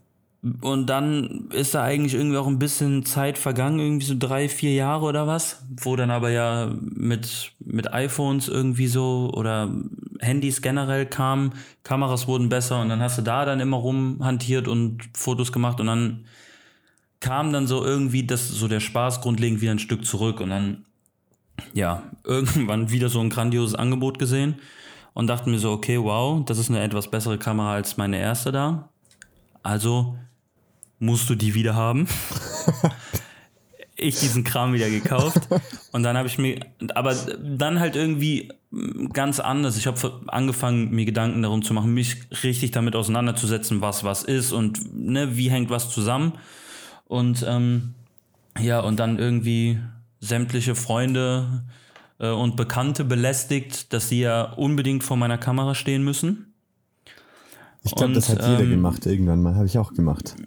[0.62, 4.74] und dann ist da eigentlich irgendwie auch ein bisschen Zeit vergangen, irgendwie so drei, vier
[4.74, 9.71] Jahre oder was, wo dann aber ja mit, mit iPhones irgendwie so oder
[10.19, 15.10] Handys generell kamen, Kameras wurden besser und dann hast du da dann immer rumhantiert und
[15.15, 16.26] Fotos gemacht und dann
[17.22, 20.86] kam dann so irgendwie das, so der Spaß grundlegend wieder ein Stück zurück und dann,
[21.74, 24.56] ja, irgendwann wieder so ein grandioses Angebot gesehen
[25.14, 28.52] und dachte mir so, okay, wow, das ist eine etwas bessere Kamera als meine erste
[28.52, 28.90] da.
[29.64, 30.18] Also
[31.00, 32.08] musst du die wieder haben.
[33.96, 35.48] ich diesen Kram wieder gekauft
[35.92, 36.60] und dann habe ich mir,
[36.96, 38.52] aber dann halt irgendwie
[39.14, 39.78] ganz anders.
[39.78, 44.54] Ich habe angefangen, mir Gedanken darum zu machen, mich richtig damit auseinanderzusetzen, was was ist
[44.54, 46.34] und ne, wie hängt was zusammen.
[47.12, 47.93] Und ähm,
[48.58, 49.78] ja, und dann irgendwie
[50.21, 51.65] sämtliche Freunde
[52.19, 56.54] äh, und Bekannte belästigt, dass sie ja unbedingt vor meiner Kamera stehen müssen.
[57.84, 59.56] Ich glaube, das hat jeder ähm, gemacht irgendwann mal.
[59.56, 60.38] Habe ich auch gemacht.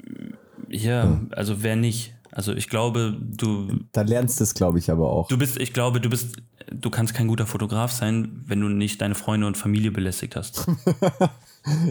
[0.70, 2.14] Ja, also wer nicht?
[2.36, 5.28] Also ich glaube, du, Da lernst du es, glaube ich, aber auch.
[5.28, 6.34] du bist, ich glaube, du bist,
[6.72, 10.66] du kannst kein guter Fotograf sein, wenn du nicht deine Freunde und Familie belästigt hast.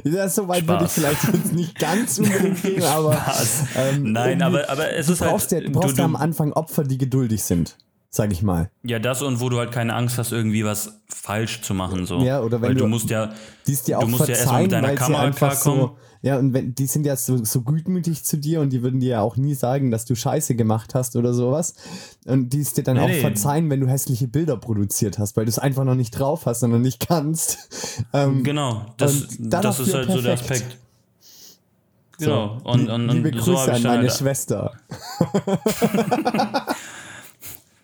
[0.03, 3.19] Ja, so weit würde ich vielleicht jetzt nicht ganz unbedingt gehen, aber.
[3.75, 6.15] Ähm, Nein, aber, aber es du ist brauchst, halt, ja, du brauchst du, ja am
[6.15, 7.75] Anfang Opfer, die geduldig sind,
[8.11, 8.69] sag ich mal.
[8.83, 12.21] ja das und wo du halt keine Angst hast, irgendwie was falsch zu machen so.
[12.21, 13.33] Ja, oder wenn Weil du, du- musst ja,
[13.65, 15.97] Du musst ja erst mal verzeihen, mit deiner Kamera einfach so.
[16.23, 19.09] Ja, und wenn, die sind ja so, so gutmütig zu dir und die würden dir
[19.09, 21.75] ja auch nie sagen, dass du Scheiße gemacht hast oder sowas.
[22.25, 23.19] Und die ist dir dann Nee, auch nee.
[23.19, 26.61] verzeihen, wenn du hässliche Bilder produziert hast, weil du es einfach noch nicht drauf hast,
[26.61, 27.69] sondern nicht kannst.
[28.11, 30.51] Ähm, genau, das, Und dann das ist halt so der perfekt.
[30.61, 30.77] Aspekt.
[32.19, 32.69] Genau, so.
[32.69, 34.73] und, und, und Liebe so Grüße ich an dann meine halt, Schwester.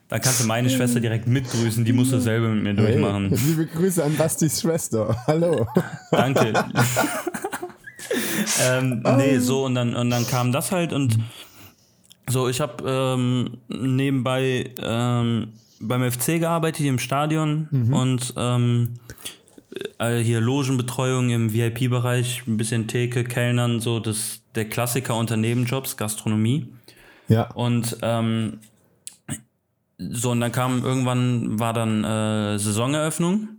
[0.10, 3.30] Da kannst du meine Schwester direkt mitgrüßen, die musst du selber mit mir durchmachen.
[3.30, 5.16] Hey, liebe Grüße an Bastis Schwester.
[5.28, 5.68] Hallo.
[6.10, 6.54] Danke.
[8.68, 11.20] ähm, nee, so und dann, und dann kam das halt und
[12.30, 18.96] so, ich habe ähm, nebenbei ähm, beim FC gearbeitet, im Stadion und ähm,
[19.98, 25.98] äh, hier Logenbetreuung im VIP-Bereich, ein bisschen Theke, Kellnern, so das der Klassiker unter Nebenjobs,
[25.98, 26.74] Gastronomie.
[27.28, 27.50] Ja.
[27.52, 28.60] Und ähm,
[29.98, 33.50] so, und dann kam irgendwann war dann äh, Saisoneröffnung.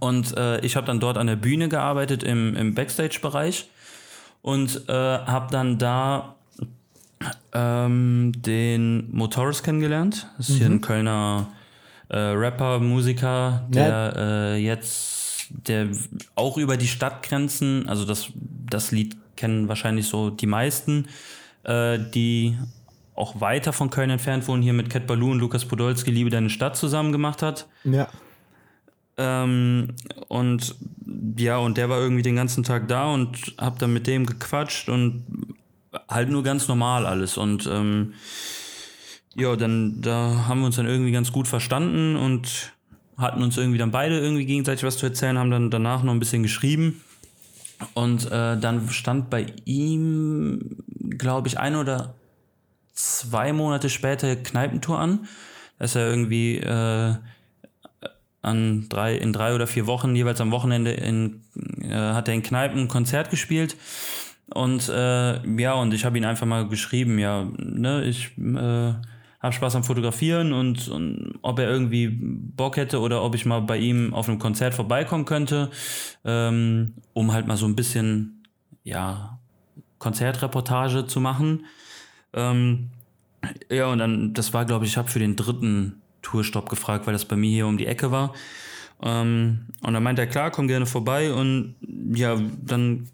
[0.00, 3.68] Und äh, ich habe dann dort an der Bühne gearbeitet im, im Backstage-Bereich
[4.42, 6.36] und äh, habe dann da
[7.52, 10.28] ähm, den Motoris kennengelernt.
[10.36, 11.48] Das ist hier ein Kölner
[12.08, 15.88] äh, Rapper, Musiker, der äh, jetzt, der
[16.34, 21.06] auch über die Stadtgrenzen, also das, das Lied kennen wahrscheinlich so die meisten,
[21.64, 22.56] äh, die
[23.14, 26.50] auch weiter von Köln entfernt wohnen, hier mit Cat Baloo und Lukas Podolski Liebe deine
[26.50, 27.66] Stadt zusammen gemacht hat.
[27.84, 28.08] Ja.
[29.18, 29.94] Ähm,
[30.28, 30.74] und
[31.38, 34.88] ja, und der war irgendwie den ganzen Tag da und hab dann mit dem gequatscht
[34.88, 35.24] und
[36.08, 37.36] halt nur ganz normal alles.
[37.36, 38.14] Und ähm,
[39.34, 42.72] ja, dann da haben wir uns dann irgendwie ganz gut verstanden und
[43.16, 46.18] hatten uns irgendwie dann beide irgendwie gegenseitig was zu erzählen, haben dann danach noch ein
[46.18, 47.02] bisschen geschrieben.
[47.94, 50.76] Und äh, dann stand bei ihm,
[51.10, 52.14] glaube ich, ein oder
[52.94, 55.28] zwei Monate später Kneipentour an.
[55.78, 57.14] Da ist er irgendwie äh,
[58.46, 61.42] an drei, in drei oder vier Wochen, jeweils am Wochenende, in,
[61.82, 63.76] äh, hat er in Kneipen ein Konzert gespielt.
[64.54, 68.94] Und äh, ja, und ich habe ihn einfach mal geschrieben, ja, ne, ich äh,
[69.40, 73.60] habe Spaß am Fotografieren und, und ob er irgendwie Bock hätte oder ob ich mal
[73.60, 75.70] bei ihm auf einem Konzert vorbeikommen könnte,
[76.24, 78.44] ähm, um halt mal so ein bisschen,
[78.84, 79.38] ja,
[79.98, 81.66] Konzertreportage zu machen.
[82.32, 82.90] Ähm,
[83.70, 87.12] ja, und dann, das war, glaube ich, ich habe für den dritten Tourstopp gefragt, weil
[87.12, 88.34] das bei mir hier um die Ecke war.
[89.02, 91.32] Ähm, und dann meinte er, klar, komm gerne vorbei.
[91.32, 91.76] Und
[92.14, 93.08] ja, dann,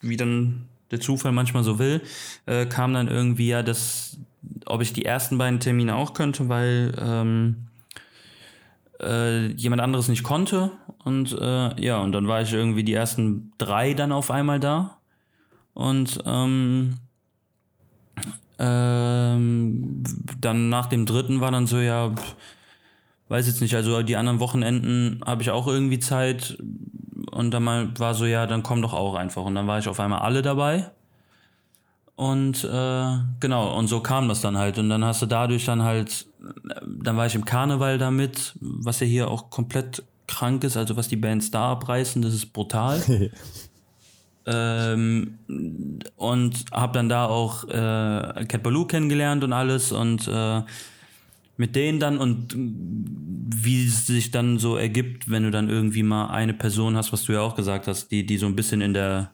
[0.00, 2.02] wie dann der Zufall manchmal so will,
[2.46, 4.18] äh, kam dann irgendwie ja das,
[4.66, 7.68] ob ich die ersten beiden Termine auch könnte, weil ähm,
[9.00, 10.72] äh, jemand anderes nicht konnte.
[11.04, 14.98] Und äh, ja, und dann war ich irgendwie die ersten drei dann auf einmal da.
[15.74, 16.98] Und ähm,
[18.58, 20.02] ähm,
[20.40, 22.12] dann nach dem dritten war dann so, ja,
[23.28, 26.58] weiß jetzt nicht, also die anderen Wochenenden habe ich auch irgendwie Zeit.
[27.30, 29.44] Und dann mal war so, ja, dann komm doch auch einfach.
[29.44, 30.90] Und dann war ich auf einmal alle dabei.
[32.14, 34.78] Und äh, genau, und so kam das dann halt.
[34.78, 36.26] Und dann hast du dadurch dann halt,
[36.84, 41.08] dann war ich im Karneval damit, was ja hier auch komplett krank ist, also was
[41.08, 43.02] die Bands da abreißen, das ist brutal.
[44.46, 45.38] ähm,
[46.16, 50.62] und habe dann da auch äh, Cat Baloo kennengelernt und alles und äh,
[51.56, 56.26] mit denen dann und wie es sich dann so ergibt, wenn du dann irgendwie mal
[56.26, 58.94] eine Person hast, was du ja auch gesagt hast, die, die so ein bisschen in
[58.94, 59.30] der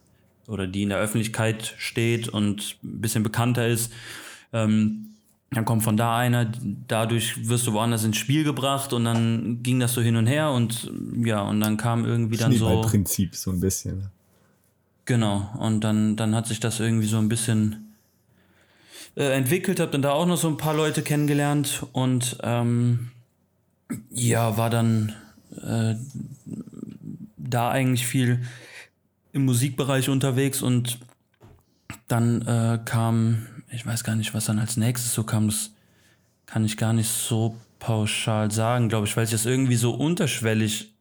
[0.47, 3.93] oder die in der Öffentlichkeit steht und ein bisschen bekannter ist,
[4.53, 5.09] ähm,
[5.51, 6.51] dann kommt von da einer,
[6.87, 10.51] dadurch wirst du woanders ins Spiel gebracht und dann ging das so hin und her
[10.51, 10.91] und
[11.23, 12.83] ja, und dann kam irgendwie dann so.
[12.83, 14.11] Prinzip so ein bisschen.
[15.09, 17.95] Genau, und dann, dann hat sich das irgendwie so ein bisschen
[19.17, 23.11] äh, entwickelt, hab dann da auch noch so ein paar Leute kennengelernt und ähm,
[24.11, 25.15] ja, war dann
[25.63, 25.95] äh,
[27.39, 28.43] da eigentlich viel
[29.33, 30.99] im Musikbereich unterwegs und
[32.07, 35.71] dann äh, kam, ich weiß gar nicht, was dann als nächstes so kam, das
[36.45, 40.93] kann ich gar nicht so pauschal sagen, glaube ich, weil sich das irgendwie so unterschwellig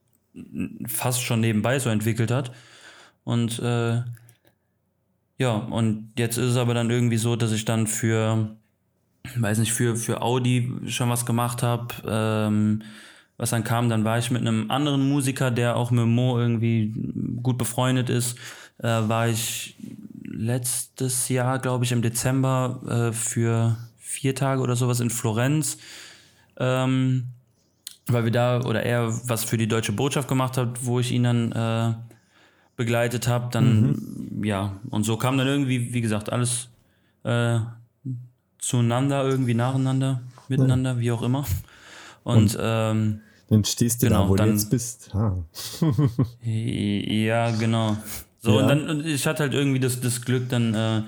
[0.87, 2.53] fast schon nebenbei so entwickelt hat.
[3.27, 4.03] Und äh,
[5.37, 8.55] ja, und jetzt ist es aber dann irgendwie so, dass ich dann für,
[9.35, 11.87] weiß nicht, für, für Audi schon was gemacht habe.
[12.07, 12.83] Ähm,
[13.35, 16.93] was dann kam, dann war ich mit einem anderen Musiker, der auch mit Mo irgendwie
[17.43, 18.37] gut befreundet ist,
[18.77, 19.75] äh, war ich
[20.23, 25.79] letztes Jahr, glaube ich, im Dezember äh, für vier Tage oder sowas in Florenz.
[26.57, 27.25] Ähm,
[28.07, 31.23] weil wir da oder er was für die deutsche Botschaft gemacht hat, wo ich ihn
[31.23, 31.93] dann äh,
[32.77, 34.43] begleitet habe, dann mhm.
[34.43, 36.69] ja und so kam dann irgendwie, wie gesagt, alles
[37.23, 37.59] äh,
[38.59, 40.99] zueinander irgendwie nacheinander, miteinander, ja.
[40.99, 41.45] wie auch immer.
[42.23, 45.13] Und, und ähm, dann stehst du genau, da, wo dann, du jetzt bist.
[45.13, 45.37] Ha.
[46.41, 47.97] ja, genau.
[48.39, 48.61] So ja.
[48.61, 51.01] und dann und ich hatte halt irgendwie das, das Glück, dann äh,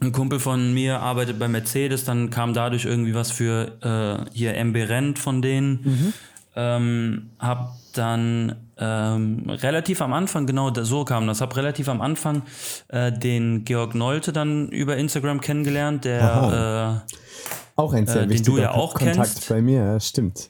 [0.00, 4.54] ein Kumpel von mir arbeitet bei Mercedes, dann kam dadurch irgendwie was für äh, hier
[4.56, 5.80] MB Rent von denen.
[5.82, 6.12] Mhm.
[6.56, 12.42] Ähm, hab dann ähm, relativ am Anfang, genau so kam das, habe relativ am Anfang
[12.88, 17.12] äh, den Georg Nolte dann über Instagram kennengelernt, der äh,
[17.76, 19.48] auch ein sehr äh, den du ja auch Kontakt kennst.
[19.48, 20.48] bei mir, ja, stimmt.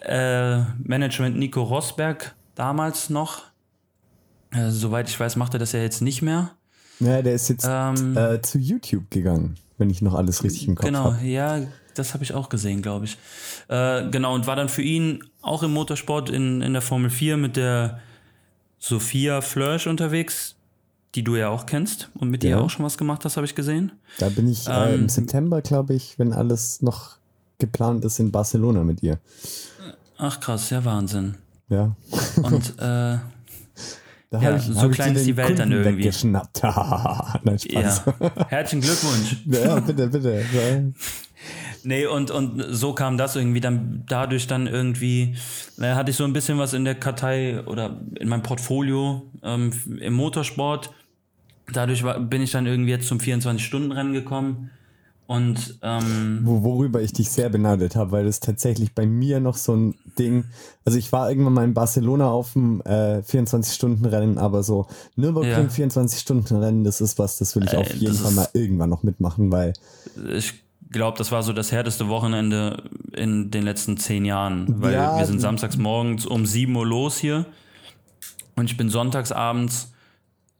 [0.00, 3.42] Äh, Management Nico Rosberg damals noch.
[4.50, 6.50] Äh, soweit ich weiß, macht er das ja jetzt nicht mehr.
[7.00, 9.56] Ja, der ist jetzt ähm, äh, zu YouTube gegangen.
[9.78, 11.24] wenn ich noch alles richtig im Kopf Genau, habe.
[11.26, 11.60] ja,
[11.94, 13.16] das habe ich auch gesehen, glaube ich.
[13.68, 17.36] Äh, genau, und war dann für ihn auch im Motorsport in, in der Formel 4
[17.36, 18.00] mit der
[18.78, 20.54] Sophia Flörsch unterwegs,
[21.14, 22.56] die du ja auch kennst und mit Ja.
[22.56, 23.92] dir auch schon was gemacht hast, habe ich gesehen.
[24.18, 27.16] Da bin ich äh, Ähm, im September, glaube ich, wenn alles noch
[27.58, 29.18] geplant ist, in Barcelona mit ihr.
[30.18, 31.36] Ach krass, ja Wahnsinn.
[31.68, 31.94] Ja.
[32.42, 33.20] Und äh, Da
[34.40, 36.04] Ja, ich, so klein ist die Welt dann Kunden irgendwie.
[36.04, 36.62] Weggeschnappt.
[37.44, 38.02] Nein, Spaß.
[38.06, 39.36] ja, herzlichen Glückwunsch.
[39.46, 40.44] Ja, bitte, bitte.
[41.84, 45.36] Nee, und, und so kam das irgendwie dann dadurch dann irgendwie,
[45.76, 49.72] naja, hatte ich so ein bisschen was in der Kartei oder in meinem Portfolio ähm,
[50.00, 50.92] im Motorsport.
[51.72, 54.70] Dadurch war, bin ich dann irgendwie jetzt zum 24-Stunden-Rennen gekommen.
[55.26, 59.56] Und ähm, Wo, worüber ich dich sehr beneidet habe, weil das tatsächlich bei mir noch
[59.56, 60.44] so ein Ding,
[60.84, 65.86] also ich war irgendwann mal in Barcelona auf dem äh, 24-Stunden-Rennen, aber so Nürburgring Ja.
[65.86, 69.50] 24-Stunden-Rennen, das ist was, das will ich Ey, auf jeden Fall mal irgendwann noch mitmachen,
[69.50, 69.72] weil
[70.36, 70.52] ich
[70.92, 72.82] glaube, das war so das härteste Wochenende
[73.12, 74.82] in den letzten zehn Jahren.
[74.82, 77.46] Weil Ja, wir sind samstags morgens um 7 Uhr los hier.
[78.56, 79.92] Und ich bin sonntags abends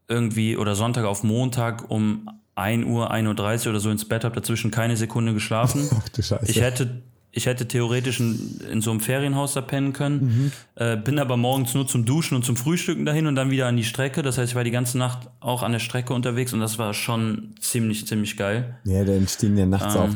[0.07, 4.35] irgendwie oder Sonntag auf Montag um 1 Uhr, 1.30 Uhr oder so ins Bett, habe
[4.35, 5.89] dazwischen keine Sekunde geschlafen.
[5.97, 6.51] ach du Scheiße.
[6.51, 7.01] Ich hätte,
[7.35, 10.51] ich hätte theoretisch in, in so einem Ferienhaus da pennen können, Mhm.
[10.75, 13.75] äh, bin aber morgens nur zum Duschen und zum Frühstücken dahin und dann wieder an
[13.75, 14.21] die Strecke.
[14.21, 16.93] Das heißt, ich war die ganze Nacht auch an der Strecke unterwegs und das war
[16.93, 18.77] schon ziemlich, ziemlich geil.
[18.85, 20.09] ja, da entstehen ja nachts auch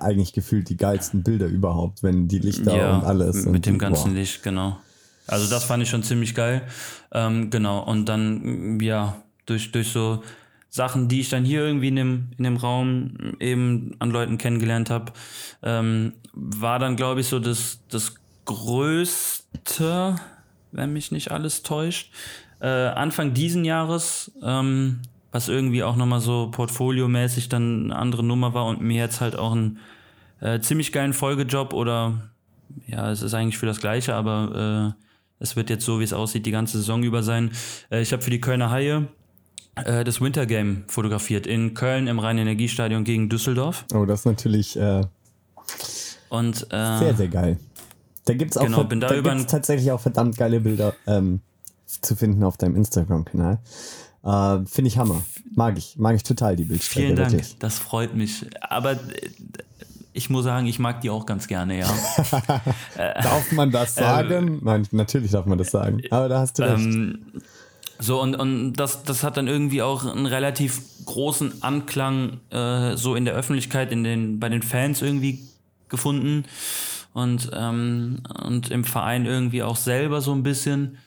[0.00, 3.44] eigentlich gefühlt die geilsten Bilder überhaupt, wenn die Lichter und alles.
[3.44, 4.14] Mit und, dem ganzen.
[4.14, 4.78] Licht, genau.
[5.26, 6.62] Also das fand ich schon ziemlich geil.
[7.12, 7.80] Ähm, genau.
[7.84, 10.22] Und dann, ja, durch, durch so
[10.74, 14.88] Sachen, die ich dann hier irgendwie in dem, in dem Raum eben an Leuten kennengelernt
[14.88, 15.12] habe,
[15.62, 18.14] ähm, war dann, glaube ich, so das, das
[18.46, 20.16] Größte,
[20.72, 22.10] wenn mich nicht alles täuscht.
[22.58, 28.54] Äh, Anfang diesen Jahres, ähm, was irgendwie auch nochmal so portfoliomäßig dann eine andere Nummer
[28.54, 29.78] war und mir jetzt halt auch einen
[30.40, 32.30] äh, ziemlich geilen Folgejob oder
[32.86, 35.02] ja, es ist eigentlich für das Gleiche, aber äh,
[35.38, 37.50] es wird jetzt so, wie es aussieht, die ganze Saison über sein.
[37.90, 39.08] Äh, ich habe für die Kölner Haie
[39.76, 43.84] äh, das Wintergame fotografiert in Köln im Rhein-Energiestadion gegen Düsseldorf.
[43.94, 45.02] Oh, das ist natürlich äh,
[46.28, 47.58] Und äh, sehr, sehr geil.
[48.24, 51.40] Da gibt es auch Genau, da da tatsächlich auch verdammt geile Bilder ähm,
[51.86, 53.58] zu finden auf deinem Instagram-Kanal.
[54.24, 55.22] Äh, Finde ich Hammer.
[55.54, 55.96] Mag ich.
[55.98, 57.06] Mag ich total, die Bildstrecke.
[57.06, 57.58] vielen Dank, Wirklich.
[57.58, 58.46] das freut mich.
[58.60, 58.98] Aber äh,
[60.12, 61.86] ich muss sagen, ich mag die auch ganz gerne, ja.
[62.96, 64.60] Darf man das sagen?
[64.62, 66.02] Nein, natürlich darf man das sagen.
[66.10, 66.84] Aber da hast du recht.
[66.84, 67.24] Ähm,
[68.02, 73.14] so, und, und das, das hat dann irgendwie auch einen relativ großen Anklang äh, so
[73.14, 75.38] in der Öffentlichkeit, in den, bei den Fans irgendwie
[75.88, 76.44] gefunden.
[77.14, 80.98] Und, ähm, und im Verein irgendwie auch selber so ein bisschen.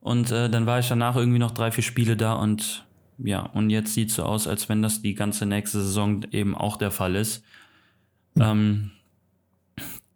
[0.00, 2.84] Und äh, dann war ich danach irgendwie noch drei, vier Spiele da und
[3.18, 6.76] ja, und jetzt sieht so aus, als wenn das die ganze nächste Saison eben auch
[6.76, 7.42] der Fall ist.
[8.38, 8.90] Ähm,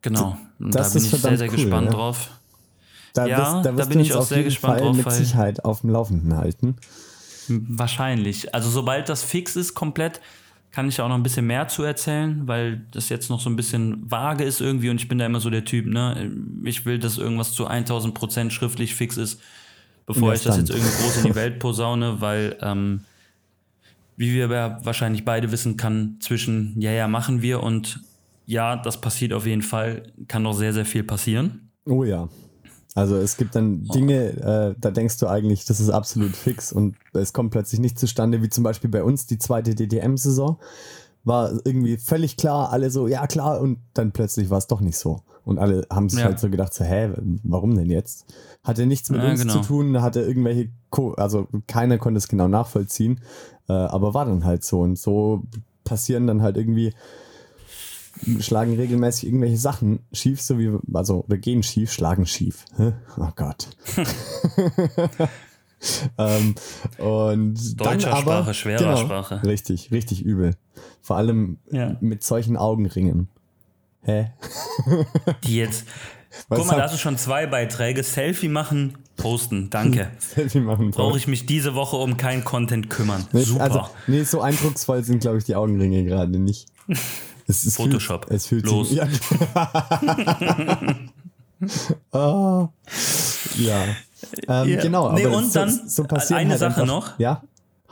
[0.02, 0.38] genau.
[0.58, 1.92] Und Das da bin ich sehr, sehr cool, gespannt ja.
[1.92, 2.37] drauf.
[3.14, 5.10] Da ja, wirst, da da wirst bin du ich auch sehr gespannt Fall drauf, mit
[5.12, 6.76] Sicherheit auf dem Laufenden halten.
[7.48, 8.54] Wahrscheinlich.
[8.54, 10.20] Also sobald das fix ist komplett,
[10.70, 13.56] kann ich auch noch ein bisschen mehr zu erzählen, weil das jetzt noch so ein
[13.56, 16.30] bisschen vage ist irgendwie und ich bin da immer so der Typ, ne?
[16.64, 19.40] Ich will, dass irgendwas zu 1000 Prozent schriftlich fix ist,
[20.06, 23.00] bevor ich das jetzt irgendwie groß in die Welt posaune, weil, ähm,
[24.16, 28.00] wie wir ja wahrscheinlich beide wissen, kann zwischen ja, ja, machen wir und
[28.46, 31.70] ja, das passiert auf jeden Fall, kann noch sehr, sehr viel passieren.
[31.86, 32.28] Oh ja.
[32.94, 36.96] Also es gibt dann Dinge, äh, da denkst du eigentlich, das ist absolut fix und
[37.12, 40.58] es kommt plötzlich nicht zustande, wie zum Beispiel bei uns die zweite DTM-Saison.
[41.24, 44.96] War irgendwie völlig klar, alle so, ja klar, und dann plötzlich war es doch nicht
[44.96, 45.20] so.
[45.44, 46.26] Und alle haben sich Ja.
[46.26, 47.10] halt so gedacht, so, hä,
[47.42, 48.26] warum denn jetzt?
[48.64, 49.54] Hatte nichts mit Ja, uns genau.
[49.54, 53.20] zu tun, hatte irgendwelche, Co also keiner konnte es genau nachvollziehen,
[53.68, 54.80] äh, aber war dann halt so.
[54.80, 55.42] Und so
[55.84, 56.92] passieren dann halt irgendwie
[58.40, 62.64] schlagen regelmäßig irgendwelche Sachen schief, so wie, also, oder gehen schief, schlagen schief.
[62.78, 63.68] Oh Gott.
[66.18, 66.54] ähm,
[66.98, 69.42] und dann Deutscher aber, Sprache, schwerer genau, Sprache.
[69.44, 70.54] Richtig, richtig übel.
[71.00, 71.96] Vor allem Ja.
[72.00, 73.28] mit solchen Augenringen.
[74.02, 74.32] Hä?
[75.44, 75.86] Die jetzt.
[76.48, 78.02] Was Guck mal, hab- da hast du schon zwei Beiträge.
[78.02, 79.70] Selfie machen, posten.
[79.70, 80.10] Danke.
[80.18, 80.90] Selfie machen.
[80.90, 83.26] Brauche ich mich diese Woche um keinen Content kümmern.
[83.32, 83.62] Nicht- Super.
[83.62, 86.68] Also, nee, so eindrucksvoll sind, glaube ich, die Augenringe gerade nicht.
[87.48, 88.26] Es, es Photoshop.
[88.26, 88.90] Fühlt, es fühlt Los.
[88.90, 89.08] Sich, ja.
[92.12, 92.68] Ah.
[93.58, 93.84] ja.
[94.48, 94.80] Ähm, Ja.
[94.80, 97.18] Genau, Nee, aber und so, dann so eine halt Sache einfach, noch.
[97.18, 97.42] Ja,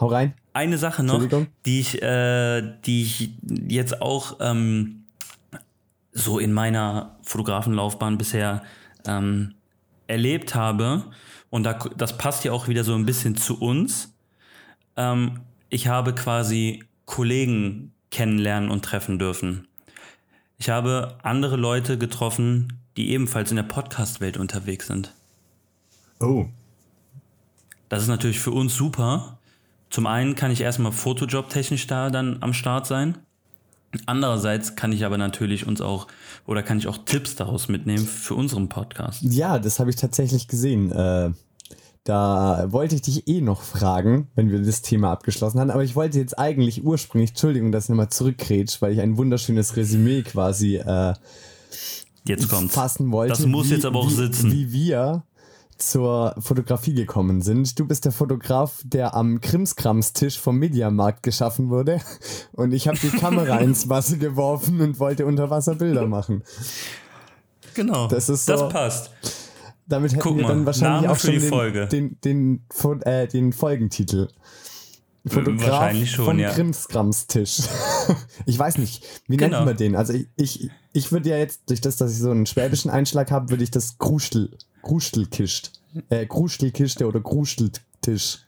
[0.01, 0.35] hau rein.
[0.53, 1.23] Eine Sache noch,
[1.65, 3.31] die ich, äh, die ich
[3.69, 5.05] jetzt auch ähm,
[6.13, 8.63] so in meiner Fotografenlaufbahn bisher
[9.07, 9.55] ähm,
[10.07, 11.05] erlebt habe,
[11.51, 14.15] und da, das passt ja auch wieder so ein bisschen zu uns.
[14.97, 19.67] Ähm, ich habe quasi Kollegen kennenlernen und treffen dürfen.
[20.59, 25.13] Ich habe andere Leute getroffen, die ebenfalls in der Podcast-Welt unterwegs sind.
[26.21, 26.47] Oh.
[27.89, 29.39] Das ist natürlich für uns super.
[29.91, 33.19] Zum einen kann ich erstmal Fotojob-technisch da dann am Start sein.
[34.05, 36.07] Andererseits kann ich aber natürlich uns auch
[36.47, 39.23] oder kann ich auch Tipps daraus mitnehmen für unseren Podcast.
[39.23, 40.91] Ja, das habe ich tatsächlich gesehen.
[40.93, 41.31] Äh,
[42.07, 45.71] da wollte ich dich eh noch fragen, wenn wir das Thema abgeschlossen haben.
[45.71, 49.77] Aber ich wollte jetzt eigentlich ursprünglich, Entschuldigung, dass ich nochmal zurückkretsch, weil ich ein wunderschönes
[49.77, 51.15] Resümee quasi äh,
[52.25, 52.75] Jetzt kommt's.
[52.75, 53.33] fassen wollte.
[53.35, 54.53] Das muss wie, jetzt aber auch wie, sitzen.
[54.53, 55.25] Wie wir
[55.79, 57.79] zur Fotografie gekommen sind.
[57.79, 62.01] Du bist der Fotograf, der am Krimskramstisch vom Mediamarkt geschaffen wurde.
[62.53, 66.45] Und ich habe die Kamera ins Wasser geworfen und wollte unter Wasser Bilder machen.
[67.75, 68.07] Genau.
[68.09, 69.11] Das ist so- Das passt.
[69.89, 71.87] Damit hätten Guck wir mal, dann wahrscheinlich Name auch schon die den, Folge.
[71.87, 74.29] Den, den, Fo- äh, den Folgentitel.
[75.29, 76.51] Fotograf wahrscheinlich schon, vom ja.
[76.51, 77.59] Krimskramstisch.
[78.47, 79.57] ich weiß nicht, wie Genau.
[79.59, 79.97] nennt man den?
[79.97, 83.31] Also ich, ich, ich würde ja jetzt, durch das, dass ich so einen schwäbischen Einschlag
[83.33, 84.51] habe, würde ich das Krustel,
[84.83, 85.73] Krustelkischt,
[86.11, 88.39] äh, Krustelkiste oder Krusteltisch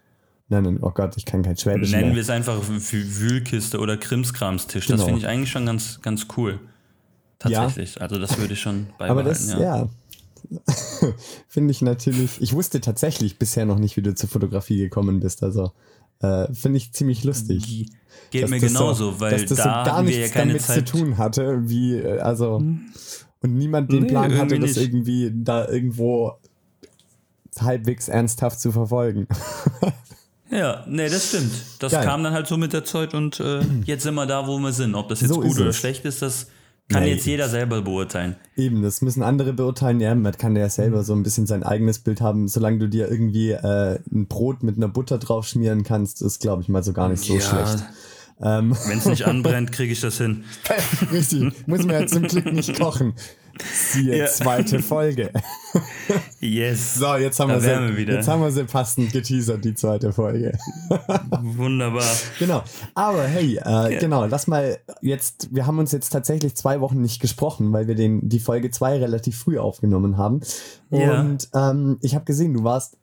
[0.48, 0.78] nennen.
[0.80, 2.22] Oh Gott, ich kann kein Schwäbisch Nennen wir mehr.
[2.22, 4.86] es einfach Wü- Wühlkiste oder Krimskramstisch.
[4.86, 5.04] Das Genau.
[5.06, 6.60] finde ich eigentlich schon ganz, ganz cool.
[7.40, 8.00] Tatsächlich.
[8.00, 9.10] Also das würde ich schon beibehalten.
[9.10, 9.60] Aber das, ja.
[9.60, 9.88] ja.
[11.48, 12.40] Finde ich natürlich.
[12.40, 15.42] Ich wusste tatsächlich bisher noch nicht, wie du zur Fotografie gekommen bist.
[15.42, 15.72] Also
[16.20, 17.86] äh, finde ich ziemlich lustig.
[18.30, 20.62] Geht dass mir genauso, so, weil dass das da so gar ja nichts keine damit
[20.62, 20.88] Zeit.
[20.88, 24.78] zu tun hatte, wie äh, also und niemand den Nee, Plan hatte, das nicht.
[24.88, 26.32] irgendwie da irgendwo
[27.60, 29.26] halbwegs ernsthaft zu verfolgen.
[30.50, 31.52] Ja, nee, das stimmt.
[31.78, 32.06] Das Geil.
[32.06, 34.72] kam dann halt so mit der Zeit und äh, jetzt sind wir da, wo wir
[34.72, 34.94] sind.
[34.94, 35.76] Ob das jetzt So gut oder es.
[35.76, 36.46] schlecht ist, das
[36.88, 37.12] kann Nee.
[37.14, 38.36] jetzt jeder selber beurteilen.
[38.56, 40.00] Eben, das müssen andere beurteilen.
[40.00, 43.10] Ja, man kann ja selber so ein bisschen sein eigenes Bild haben, solange du dir
[43.10, 46.92] irgendwie äh, ein Brot mit einer Butter drauf schmieren kannst, ist glaube ich mal so
[46.92, 47.84] gar nicht so schlecht.
[48.40, 50.44] Ähm, Wenn es nicht anbrennt, kriege ich das hin.
[51.12, 53.14] richtig, muss man ja zum Glück nicht kochen.
[53.72, 54.26] Siehe Ja.
[54.26, 55.30] zweite Folge.
[56.40, 56.94] Yes.
[56.94, 58.14] So, jetzt haben, Da wir sie, wir wieder.
[58.14, 60.56] jetzt haben wir sie passend geteasert, die zweite Folge.
[61.42, 62.04] Wunderbar.
[62.38, 62.62] Genau.
[62.94, 67.20] Aber hey, äh, genau, lass mal jetzt, wir haben uns jetzt tatsächlich zwei Wochen nicht
[67.20, 70.40] gesprochen, weil wir den, die Folge zwei relativ früh aufgenommen haben.
[70.90, 71.20] Ja.
[71.20, 72.96] Und ähm, ich habe gesehen, du warst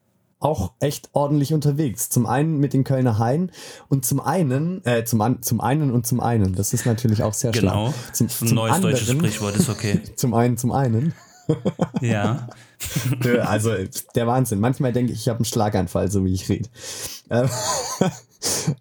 [0.46, 2.10] auch echt ordentlich unterwegs.
[2.10, 3.52] Zum einen mit den Kölner Haien
[3.90, 6.54] und zum einen, äh, zum, an, zum einen und zum einen.
[6.54, 7.90] Das ist natürlich auch sehr Genau.
[7.90, 7.94] schlau.
[8.14, 10.02] Zum, Das ist ein neues deutsches Sprichwort, ist okay.
[10.16, 11.14] Zum einen, zum einen.
[12.02, 12.48] Ja.
[13.44, 13.72] Also
[14.16, 14.60] der Wahnsinn.
[14.60, 16.70] Manchmal denke ich, ich habe einen Schlaganfall, so wie ich rede.
[17.30, 17.48] Äh,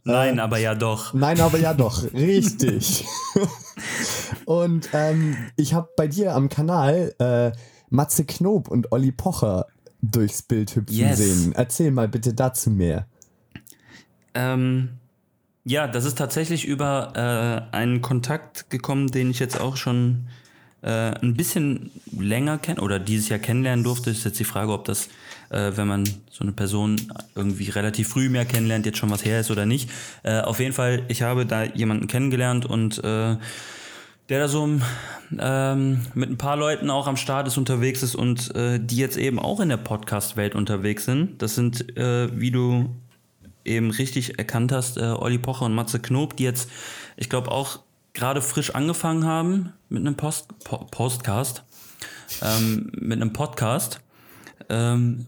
[0.04, 1.14] Nein, aber ja doch.
[1.14, 3.06] Nein, aber ja doch, richtig.
[4.44, 7.52] und ähm, ich habe bei dir am Kanal äh,
[7.88, 9.66] Matze Knob und Olli Pocher
[10.10, 11.18] durchs Bild hüpfen Yes.
[11.18, 11.52] sehen.
[11.56, 13.06] Erzähl mal bitte dazu mehr.
[14.34, 14.90] Ähm,
[15.64, 20.26] ja, das ist tatsächlich über äh, einen Kontakt gekommen, den ich jetzt auch schon
[20.82, 20.88] äh,
[21.22, 24.10] ein bisschen länger kenne oder dieses Jahr kennenlernen durfte.
[24.10, 25.08] Ist jetzt die Frage, ob das,
[25.50, 27.00] äh, wenn man so eine Person
[27.34, 29.88] irgendwie relativ früh mehr kennenlernt, jetzt schon was her ist oder nicht.
[30.22, 33.36] Äh, auf jeden Fall, ich habe da jemanden kennengelernt und äh,
[34.28, 34.68] der da so
[35.38, 39.16] ähm, mit ein paar Leuten auch am Start ist, unterwegs ist und äh, die jetzt
[39.16, 41.42] eben auch in der Podcast-Welt unterwegs sind.
[41.42, 42.94] Das sind, äh, wie du
[43.64, 46.70] eben richtig erkannt hast, äh, Olli Pocher und Matze Knob, die jetzt,
[47.16, 47.80] ich glaube, auch
[48.12, 51.64] gerade frisch angefangen haben mit einem Post po Postcast,
[52.42, 54.00] ähm, mit einem Podcast.
[54.68, 55.26] Ähm,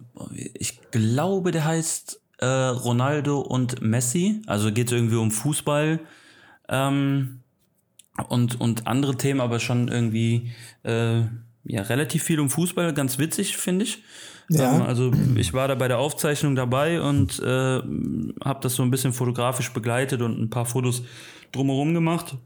[0.55, 4.43] ich glaube, der heißt äh, Ronaldo und Messi.
[4.47, 6.01] Also geht es irgendwie um Fußball
[6.69, 7.41] ähm,
[8.29, 10.53] und, und andere Themen, aber schon irgendwie
[10.83, 11.21] äh,
[11.65, 12.93] ja, relativ viel um Fußball.
[12.95, 14.03] Ganz witzig, finde ich.
[14.49, 14.77] Ja.
[14.77, 18.91] Ähm, also ich war da bei der Aufzeichnung dabei und äh, habe das so ein
[18.91, 21.03] bisschen fotografisch begleitet und ein paar Fotos
[21.53, 22.37] drumherum gemacht.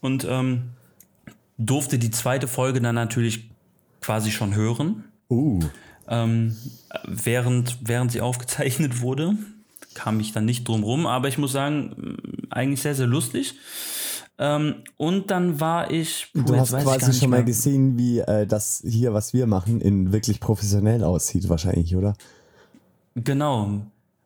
[0.00, 0.70] Und ähm,
[1.58, 3.50] durfte die zweite Folge dann natürlich
[4.00, 5.04] quasi schon hören.
[5.28, 5.60] Uh.
[6.08, 6.56] Ähm,
[7.04, 9.34] während, während sie aufgezeichnet wurde,
[9.94, 12.16] kam ich dann nicht drum rum, aber ich muss sagen,
[12.50, 13.54] eigentlich sehr, sehr lustig.
[14.38, 16.30] Ähm, und dann war ich.
[16.32, 20.12] puh, Du hast quasi schon mal gesehen, wie äh, das hier, was wir machen, in
[20.12, 22.14] wirklich professionell aussieht, wahrscheinlich, oder?
[23.16, 23.80] Genau,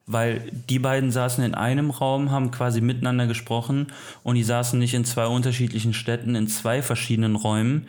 [0.07, 3.87] weil die beiden saßen in einem Raum, haben quasi miteinander gesprochen
[4.23, 7.87] und die saßen nicht in zwei unterschiedlichen Städten, in zwei verschiedenen Räumen,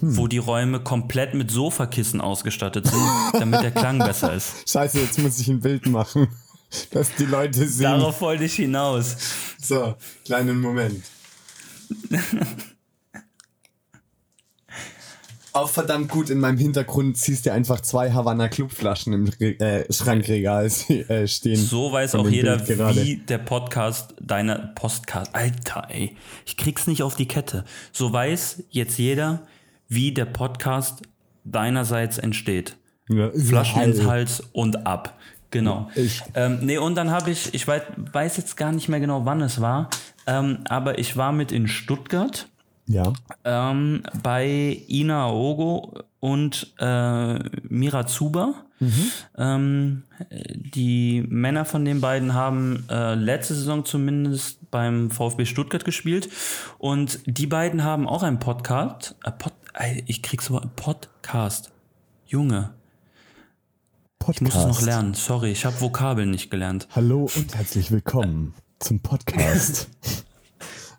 [0.00, 4.52] wo die Räume komplett mit Sofakissen ausgestattet sind, damit der Klang besser ist.
[4.70, 6.28] Scheiße, jetzt muss ich ein Bild machen,
[6.92, 7.84] dass die Leute sehen.
[7.84, 9.16] Darauf wollte ich hinaus.
[9.60, 9.94] So,
[10.24, 11.02] kleinen Moment.
[15.52, 20.66] Auch verdammt gut in meinem Hintergrund siehst du einfach zwei Havanna Clubflaschen im äh, Schrankregal
[20.88, 21.56] äh, stehen.
[21.56, 25.34] So weiß auch jeder, wie der Podcast deiner Postcard.
[25.34, 26.16] Alter, ey,
[26.46, 27.64] ich krieg's nicht auf die Kette.
[27.92, 29.42] So weiß jetzt jeder,
[29.88, 31.02] wie der Podcast
[31.44, 32.76] deinerseits entsteht.
[33.08, 34.04] Ja, Flaschen ins.
[34.04, 35.18] Hals und ab.
[35.50, 35.90] Genau.
[35.96, 37.82] Ich- Ähm, nee, und dann habe ich, ich weiß,
[38.12, 39.90] weiß jetzt gar nicht mehr genau, wann es war,
[40.30, 42.48] ähm, aber ich war mit in Stuttgart
[42.86, 43.12] Ja.
[43.44, 48.54] ähm, bei Ina Ogo und äh, Mira Zuber.
[49.36, 56.30] Ähm, die Männer von den beiden haben äh, letzte Saison zumindest beim VfB Stuttgart gespielt
[56.78, 59.16] und die beiden haben auch einen Podcast.
[59.22, 61.72] Äh, Pod, ey, ich krieg so Podcast.
[62.26, 62.70] Junge,
[64.18, 64.40] Podcast.
[64.40, 65.12] ich muss es noch lernen.
[65.12, 66.88] Sorry, ich habe Vokabeln nicht gelernt.
[66.94, 69.88] Hallo und herzlich willkommen zum Podcast.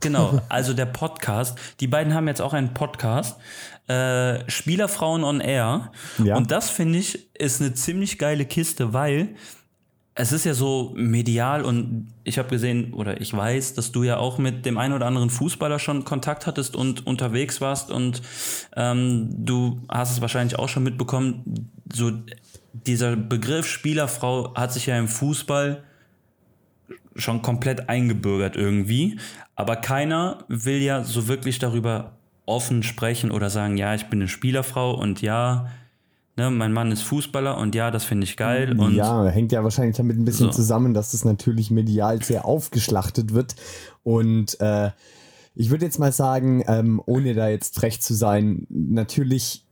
[0.04, 1.60] Genau, also der Podcast.
[1.80, 3.38] Die beiden haben jetzt auch einen Podcast.
[3.88, 5.92] Äh, Spielerfrauen on Air.
[6.18, 6.38] Ja.
[6.38, 9.36] Und das finde ich ist eine ziemlich geile Kiste, weil
[10.16, 14.18] es ist ja so medial und ich habe gesehen oder ich weiß, dass du ja
[14.18, 18.22] auch mit dem einen oder anderen Fußballer schon Kontakt hattest und unterwegs warst und
[18.76, 22.12] ähm, du hast es wahrscheinlich auch schon mitbekommen, so
[22.74, 25.84] dieser Begriff Spielerfrau hat sich ja im Fußball
[27.16, 29.20] schon komplett eingebürgert irgendwie.
[29.56, 32.14] Aber keiner will ja so wirklich darüber
[32.46, 35.68] offen sprechen oder sagen, ja, ich bin eine Spielerfrau und ja,
[36.38, 38.78] ne, mein Mann ist Fußballer und ja, das finde ich geil.
[38.80, 40.52] Und ja, hängt ja wahrscheinlich damit ein bisschen So.
[40.52, 43.56] zusammen, dass das natürlich medial sehr aufgeschlachtet wird.
[44.04, 44.92] Und äh,
[45.54, 49.66] ich würde jetzt mal sagen, ähm, ohne da jetzt frech zu sein, natürlich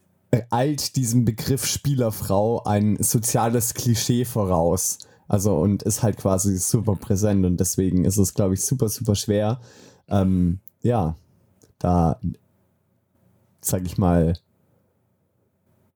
[0.51, 4.99] eilt diesem Begriff Spielerfrau ein soziales Klischee voraus.
[5.29, 9.15] Also und ist halt quasi super präsent und deswegen ist es, glaube ich, super, super
[9.15, 9.61] schwer,
[10.09, 11.15] ähm, ja,
[11.77, 12.19] da,
[13.61, 14.33] sag ich mal,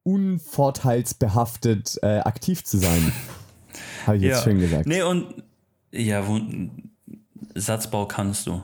[0.04, 3.12] unvorteilsbehaftet äh, aktiv zu sein.
[4.06, 4.44] Habe ich jetzt ja.
[4.44, 4.86] schön gesagt.
[4.86, 5.44] Nee, und
[5.92, 6.40] ja, wo,
[7.56, 8.62] Satzbau kannst du.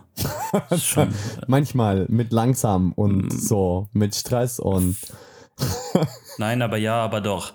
[0.78, 1.14] Schon,
[1.48, 3.38] Manchmal mit langsam und Mm.
[3.38, 4.98] so, mit Stress und
[6.38, 7.54] nein, aber ja, aber doch.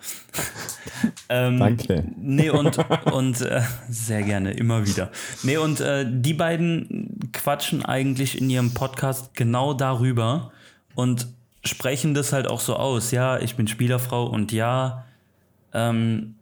[1.29, 2.05] ähm, Danke.
[2.17, 2.79] Nee, und,
[3.13, 5.11] und äh, sehr gerne, immer wieder.
[5.43, 10.53] Nee, und äh, die beiden quatschen eigentlich in ihrem Podcast genau darüber
[10.95, 11.29] und
[11.65, 13.11] sprechen das halt auch so aus.
[13.11, 15.05] Ja, ich bin Spielerfrau und ja,
[15.73, 16.37] ähm,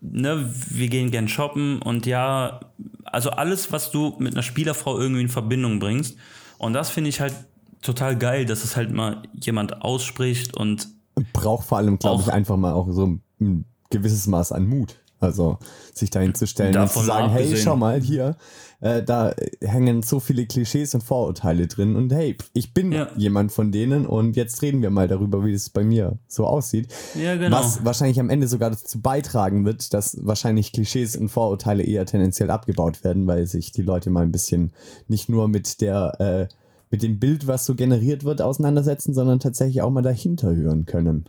[0.00, 2.60] ne, wir gehen gern shoppen und ja,
[3.04, 6.16] also alles, was du mit einer Spielerfrau irgendwie in Verbindung bringst.
[6.58, 7.34] Und das finde ich halt
[7.82, 10.88] total geil, dass es halt mal jemand ausspricht und
[11.32, 14.96] braucht vor allem, glaube ich, einfach mal auch so ein gewisses Maß an Mut.
[15.18, 15.58] Also
[15.94, 18.36] sich dahin zu stellen und zu sagen, hey, schau mal hier,
[18.82, 23.08] äh, da hängen so viele Klischees und Vorurteile drin und hey, ich bin Ja.
[23.16, 26.92] jemand von denen und jetzt reden wir mal darüber, wie es bei mir so aussieht.
[27.14, 27.56] Ja, genau.
[27.56, 32.50] Was wahrscheinlich am Ende sogar dazu beitragen wird, dass wahrscheinlich Klischees und Vorurteile eher tendenziell
[32.50, 34.72] abgebaut werden, weil sich die Leute mal ein bisschen
[35.08, 36.54] nicht nur mit der äh,
[36.90, 41.26] mit dem Bild, was so generiert wird, auseinandersetzen, sondern tatsächlich auch mal dahinter hören können.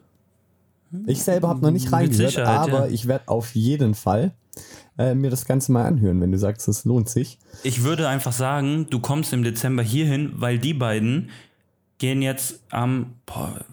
[1.06, 2.94] Ich selber habe noch nicht reingehört, aber ja.
[2.94, 4.32] ich werde auf jeden Fall
[4.98, 7.40] äh, mir das Ganze mal anhören, wenn du sagst, es lohnt sich.
[7.64, 11.30] Ich würde einfach sagen, du kommst im Dezember hierhin, weil die beiden
[11.98, 13.16] gehen jetzt am.
[13.26, 13.66] Boah,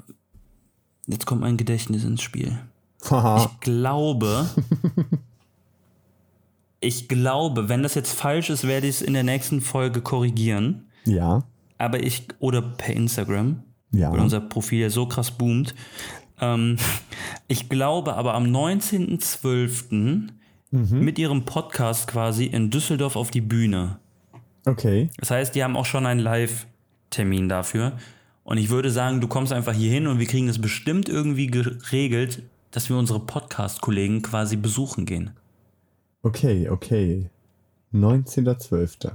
[1.07, 2.59] jetzt kommt mein Gedächtnis ins Spiel.
[3.01, 4.49] Ich glaube.
[6.81, 10.87] ich glaube, wenn das jetzt falsch ist, werde ich es in der nächsten Folge korrigieren.
[11.05, 11.45] ja,
[11.79, 12.29] Aber ich.
[12.39, 13.63] Oder per Instagram.
[13.91, 14.13] Ja.
[14.13, 15.75] Weil unser Profil ja so krass boomt.
[16.41, 16.77] Ähm,
[17.49, 20.31] ich glaube aber am 19.12.
[20.71, 20.99] Mhm.
[20.99, 24.01] mit ihrem Podcast quasi in Düsseldorf auf die Bühne.
[24.67, 25.09] okay.
[25.19, 27.93] Das heißt, die haben auch schon einen Live-Termin dafür.
[28.43, 31.47] Und ich würde sagen, du kommst einfach hier hin und wir kriegen das bestimmt irgendwie
[31.47, 35.31] geregelt, dass wir unsere Podcast-Kollegen quasi besuchen gehen.
[36.23, 37.31] Okay, okay.
[37.93, 39.13] 19.12.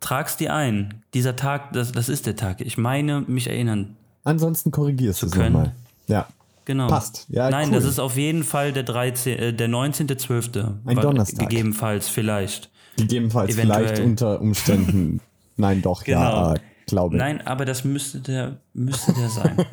[0.00, 1.02] Trag's dir ein.
[1.14, 2.60] Dieser Tag, das, das ist der Tag.
[2.60, 3.96] Ich meine, mich erinnern.
[4.24, 5.74] Ansonsten korrigierst du es nochmal.
[6.06, 6.26] Ja.
[6.64, 6.88] Genau.
[6.88, 7.26] Passt.
[7.28, 7.74] Ja, Nein, cool.
[7.74, 10.74] das ist auf jeden Fall der 13., äh, der 19.12.
[10.86, 11.48] Ein Donnerstag.
[11.48, 12.70] Gegebenenfalls, vielleicht.
[12.96, 13.86] Gegebenenfalls Eventuell.
[13.88, 15.20] vielleicht unter Umständen.
[15.56, 16.54] Nein, doch, ja, Genau.
[16.54, 17.16] äh, glaube.
[17.16, 19.56] Nein, aber das müsste der, müsste der sein.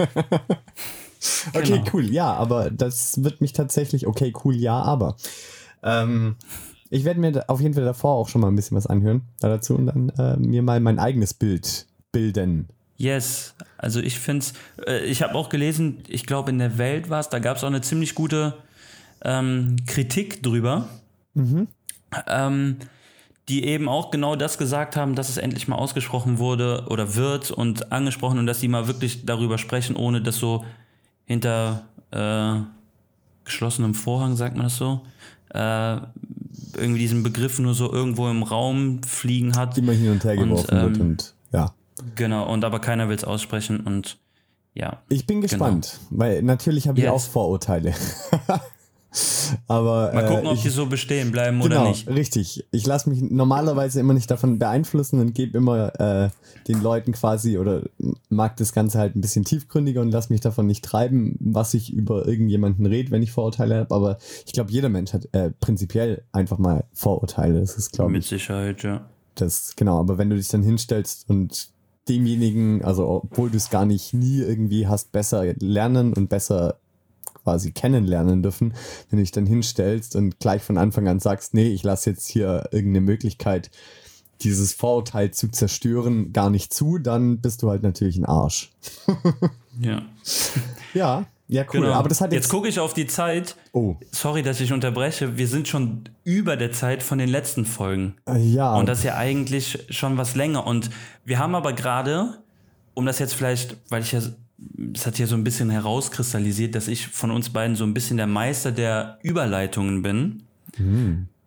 [1.54, 1.84] Okay, Genau.
[1.94, 5.16] cool, ja, aber das wird mich tatsächlich, okay, cool, ja, aber.
[5.82, 6.36] Ähm,
[6.90, 9.50] ich werde mir auf jeden Fall davor auch schon mal ein bisschen was anhören da
[9.50, 12.70] dazu und dann äh, mir mal mein eigenes Bild bilden.
[12.98, 14.54] Yes, also ich finde es,
[14.88, 17.64] äh, ich habe auch gelesen, ich glaube in der Welt war es, da gab es
[17.64, 18.56] auch eine ziemlich gute
[19.24, 20.88] ähm, Kritik drüber.
[22.28, 22.78] Ähm,
[23.50, 27.50] die eben auch genau das gesagt haben, dass es endlich mal ausgesprochen wurde oder wird
[27.52, 30.66] und angesprochen und dass sie mal wirklich darüber sprechen, ohne dass so
[31.26, 32.62] hinter äh,
[33.46, 35.02] geschlossenem Vorhang, sagt man das so,
[35.54, 35.98] äh,
[36.76, 39.78] irgendwie diesen Begriff nur so irgendwo im Raum fliegen hat.
[39.78, 41.74] Immer hin und her Und, geworfen wird ähm, und ja.
[42.15, 44.18] Genau, und aber keiner will es aussprechen und
[44.74, 45.01] ja.
[45.09, 47.13] Ich bin gespannt, weil natürlich habe ich Yes.
[47.13, 47.93] auch Vorurteile.
[49.68, 52.08] Aber Mal gucken, äh, ob ich, die so bestehen bleiben genau, oder nicht.
[52.08, 52.66] richtig.
[52.72, 56.30] Ich lasse mich normalerweise immer nicht davon beeinflussen und gebe immer äh,
[56.68, 57.84] den Leuten quasi oder
[58.30, 61.91] mag das Ganze halt ein bisschen tiefgründiger und lasse mich davon nicht treiben, was ich
[61.93, 63.95] über irgendjemanden rede, wenn ich Vorurteile habe.
[63.95, 67.60] Aber ich glaube, jeder Mensch hat äh, prinzipiell einfach mal Vorurteile.
[67.60, 69.08] Das ist, glaube Mit ich, Sicherheit, ja.
[69.36, 69.99] das, genau.
[69.99, 71.70] Aber wenn du dich dann hinstellst und
[72.10, 76.80] demjenigen, also obwohl du es gar nicht nie irgendwie hast, besser lernen und besser
[77.48, 78.74] quasi kennenlernen dürfen,
[79.10, 82.28] wenn du dich dann hinstellst und gleich von Anfang an sagst, nee, ich lasse jetzt
[82.28, 83.72] hier irgendeine Möglichkeit,
[84.41, 88.72] dieses Vorurteil zu zerstören, gar nicht zu, dann bist du halt natürlich ein Arsch.
[89.80, 90.02] Ja.
[90.95, 91.82] Ja, ja, cool.
[91.82, 91.93] Genau.
[91.93, 92.50] Aber das hat jetzt jetzt.
[92.50, 93.56] gucke ich auf die Zeit.
[93.74, 95.38] oh, Sorry, dass ich unterbreche.
[95.38, 98.16] Wir sind schon über der Zeit von den letzten Folgen.
[98.28, 98.76] äh, ja.
[98.76, 100.66] Und das ist ja eigentlich schon was länger.
[100.66, 100.89] Und
[101.26, 102.39] wir haben aber gerade,
[102.95, 104.22] um das jetzt vielleicht, weil ich ja,
[104.58, 108.18] das hat hier so ein bisschen herauskristallisiert, dass ich von uns beiden so ein bisschen
[108.18, 110.43] der Meister der Überleitungen bin.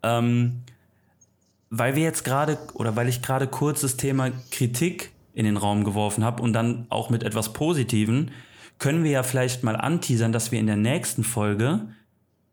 [0.02, 0.60] Ähm,
[1.70, 5.84] weil wir jetzt gerade, oder weil ich gerade kurz das Thema Kritik in den Raum
[5.84, 8.30] geworfen habe und dann auch mit etwas Positiven,
[8.78, 11.86] können wir ja vielleicht mal anteasern, dass wir in der nächsten Folge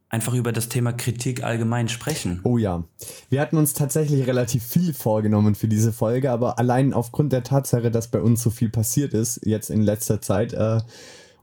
[0.10, 2.40] einfach über das Thema Kritik allgemein sprechen.
[2.44, 2.84] Oh ja.
[3.30, 7.92] Wir hatten uns tatsächlich relativ viel vorgenommen für diese Folge, aber allein aufgrund der Tatsache,
[7.92, 10.80] dass bei uns so viel passiert ist, jetzt in letzter Zeit, äh,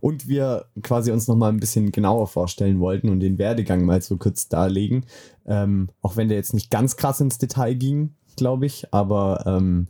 [0.01, 4.19] und wir quasi uns nochmal ein bisschen genauer vorstellen wollten und den Werdegang mal so
[4.19, 5.07] kurz darlegen,
[5.47, 9.87] ähm, auch wenn der jetzt nicht ganz krass ins Detail ging, glaube ich, aber ähm,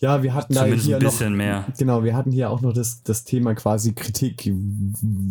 [0.00, 1.66] ja, wir hatten da Zumindest hier ein bisschen noch, mehr.
[1.78, 4.52] Genau, wir hatten hier auch noch das, das Thema quasi Kritik,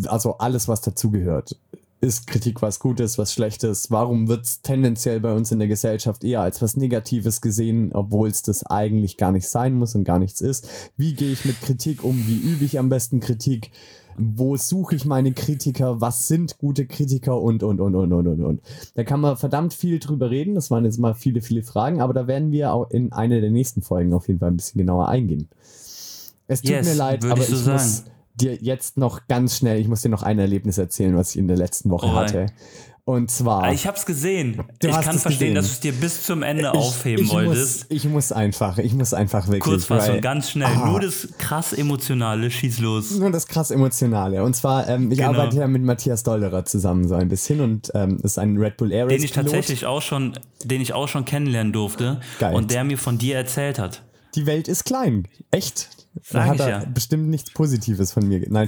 [0.06, 1.58] also alles, was dazugehört.
[2.04, 3.92] Ist Kritik was Gutes, was Schlechtes?
[3.92, 8.28] Warum wird es tendenziell bei uns in der Gesellschaft eher als was Negatives gesehen, obwohl
[8.28, 10.68] es das eigentlich gar nicht sein muss und gar nichts ist?
[10.98, 12.18] Wie gehe ich mit Kritik um?
[12.26, 13.70] Wie übe ich am besten Kritik?
[14.18, 16.02] Wo suche ich meine Kritiker?
[16.02, 17.40] Was sind gute Kritiker?
[17.40, 18.62] Und, und, und, und, und, und, und.
[18.96, 20.56] Da kann man verdammt viel drüber reden.
[20.56, 23.52] Das waren jetzt mal viele, viele Fragen, aber da werden wir auch in einer der
[23.52, 25.50] nächsten Folgen auf jeden Fall ein bisschen genauer eingehen.
[26.48, 28.06] Es tut Yes, mir leid, aber ich so muss.
[28.36, 31.48] Dir jetzt noch ganz schnell, ich muss dir noch ein Erlebnis erzählen, was ich in
[31.48, 32.48] der letzten Woche Oh, hatte.
[33.04, 33.74] Und zwar.
[33.74, 34.62] Ich hab's gesehen.
[34.80, 35.56] Du ich hast kann es verstehen, gesehen.
[35.56, 37.90] dass du es dir bis zum Ende ich, aufheben ich wolltest.
[37.90, 39.64] Muss, ich muss einfach, ich muss einfach wirklich.
[39.64, 40.68] Kurzfassung, weil- ganz schnell.
[40.72, 40.86] Ah.
[40.86, 43.12] Nur das krass Emotionale, schieß los.
[43.18, 44.44] Nur das krass Emotionale.
[44.44, 45.30] Und zwar, ähm, ich Genau.
[45.32, 48.92] arbeite ja mit Matthias Dolderer zusammen so ein bisschen und ähm, ist ein Red Bull
[48.92, 52.54] Air Den ich tatsächlich auch schon, den ich auch schon kennenlernen durfte Geil.
[52.54, 54.04] und der mir von dir erzählt hat.
[54.36, 55.28] Die Welt ist klein.
[55.52, 55.90] Echt.
[56.24, 56.86] Sag da hat er ja.
[56.86, 58.46] bestimmt nichts Positives von mir.
[58.50, 58.68] Nein.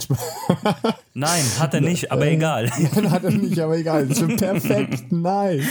[1.13, 2.71] Nein, hat er nicht, aber egal.
[2.93, 4.05] Nein, hat er nicht, aber egal.
[4.05, 5.11] Perfekt.
[5.11, 5.65] Nice.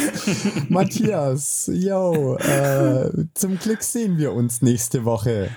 [0.69, 5.51] Matthias, yo, äh, zum Glück sehen wir uns nächste Woche.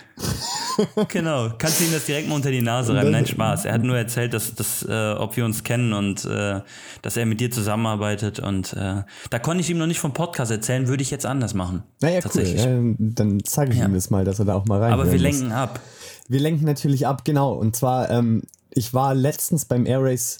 [1.07, 1.49] Genau.
[1.57, 3.11] Kannst du ihm das direkt mal unter die Nase reiben?
[3.11, 3.65] Nein, Spaß.
[3.65, 6.61] Er hat nur erzählt, dass, dass äh, ob wir uns kennen und äh,
[7.01, 8.39] dass er mit dir zusammenarbeitet.
[8.39, 11.53] Und äh, da konnte ich ihm noch nicht vom Podcast erzählen, würde ich jetzt anders
[11.53, 11.83] machen.
[12.01, 12.21] Naja, cool.
[12.23, 12.63] Tatsächlich.
[12.63, 13.85] Ja, dann zeige ich Ja.
[13.85, 15.21] ihm das mal, dass er da auch mal rein Aber wir muss.
[15.21, 15.79] lenken ab.
[16.27, 17.53] Wir lenken natürlich ab, genau.
[17.53, 20.39] Und zwar, ähm, ich war letztens beim Air Race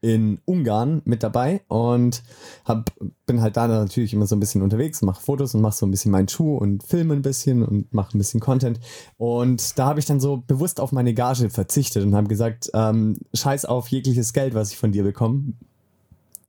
[0.00, 2.22] in Ungarn mit dabei und
[2.64, 2.90] hab,
[3.26, 5.90] bin halt da natürlich immer so ein bisschen unterwegs, mache Fotos und mache so ein
[5.90, 8.78] bisschen meinen Schuh und filme ein bisschen und mache ein bisschen Content.
[9.16, 13.16] Und da habe ich dann so bewusst auf meine Gage verzichtet und habe gesagt, ähm,
[13.34, 15.54] scheiß auf jegliches Geld, was ich von dir bekomme.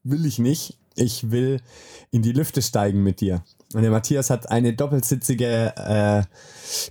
[0.04, 0.78] Will ich nicht.
[0.98, 1.62] Ich will
[2.12, 3.43] in die Lüfte steigen mit dir.
[3.74, 6.24] Und der Matthias hat eine doppelsitzige äh,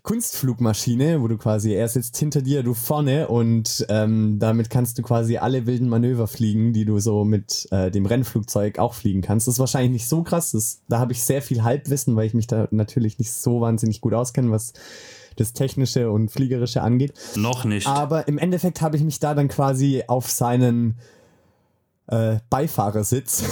[0.02, 5.02] Kunstflugmaschine, wo du quasi, er sitzt hinter dir, du vorne und ähm, damit kannst du
[5.02, 9.46] quasi alle wilden Manöver fliegen, die du so mit äh, dem Rennflugzeug auch fliegen kannst.
[9.46, 12.34] Das ist wahrscheinlich nicht so krass, das, da habe ich sehr viel Halbwissen, weil ich
[12.34, 14.74] mich da natürlich nicht so wahnsinnig gut auskenne, was
[15.36, 17.14] das Technische und Fliegerische angeht.
[17.36, 17.86] Noch nicht.
[17.86, 20.96] Aber im Endeffekt habe ich mich da dann quasi auf seinen
[22.08, 23.42] äh, Beifahrersitz,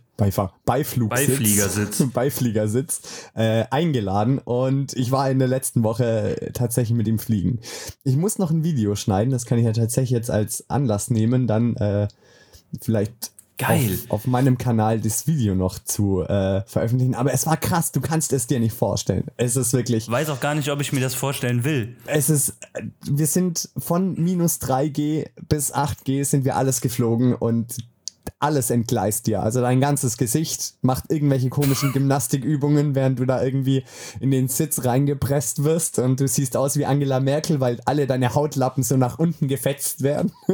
[0.16, 2.02] Beifahr Beiflugsitz, Beifliegersitz.
[2.12, 3.00] Beifliegersitz
[3.34, 7.58] äh, eingeladen und ich war in der letzten Woche tatsächlich mit ihm fliegen.
[8.04, 11.46] Ich muss noch ein Video schneiden, das kann ich ja tatsächlich jetzt als Anlass nehmen,
[11.46, 12.08] dann äh,
[12.80, 13.98] vielleicht Geil.
[14.08, 17.14] Auf, auf meinem Kanal das Video noch zu äh, veröffentlichen.
[17.14, 19.26] Aber es war krass, du kannst es dir nicht vorstellen.
[19.36, 20.04] Es ist wirklich.
[20.04, 21.96] Ich weiß auch gar nicht, ob ich mir das vorstellen will.
[22.06, 22.54] Es ist,
[23.08, 27.76] wir sind von minus 3G bis 8G sind wir alles geflogen und
[28.38, 29.42] alles entgleist dir.
[29.42, 33.84] Also dein ganzes Gesicht macht irgendwelche komischen Gymnastikübungen, während du da irgendwie
[34.20, 38.34] in den Sitz reingepresst wirst und du siehst aus wie Angela Merkel, weil alle deine
[38.34, 40.32] Hautlappen so nach unten gefetzt werden.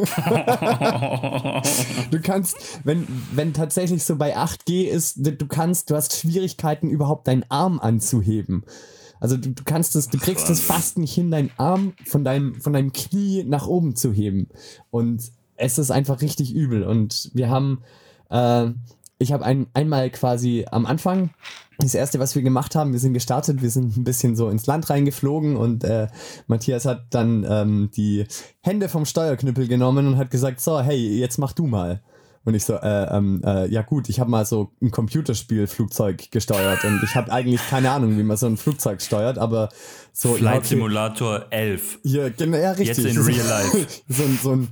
[2.10, 7.28] du kannst, wenn, wenn tatsächlich so bei 8G ist, du kannst, du hast Schwierigkeiten überhaupt
[7.28, 8.64] deinen Arm anzuheben.
[9.20, 12.60] Also du, du kannst es, du kriegst es fast nicht hin, deinen Arm von deinem,
[12.60, 14.48] von deinem Knie nach oben zu heben.
[14.90, 15.30] Und
[15.61, 16.82] es ist einfach richtig übel.
[16.82, 17.82] Und wir haben,
[18.30, 18.68] äh,
[19.18, 21.30] ich habe ein, einmal quasi am Anfang,
[21.78, 24.66] das erste, was wir gemacht haben, wir sind gestartet, wir sind ein bisschen so ins
[24.66, 26.08] Land reingeflogen und äh,
[26.46, 28.26] Matthias hat dann ähm, die
[28.61, 32.02] Hände vom Steuerknüppel genommen und hat gesagt, so, hey, jetzt mach du mal.
[32.44, 36.84] Und ich so, äh, ähm, äh, ja gut, ich habe mal so ein Computerspiel-Flugzeug gesteuert
[36.84, 39.68] und ich habe eigentlich keine Ahnung, wie man so ein Flugzeug steuert, aber
[40.12, 40.34] so.
[40.34, 40.64] Flight.
[40.64, 41.98] Simulator 11.
[42.02, 43.04] Ja, genau, ja, richtig.
[43.04, 43.86] Jetzt in real life.
[44.08, 44.68] so, so ein,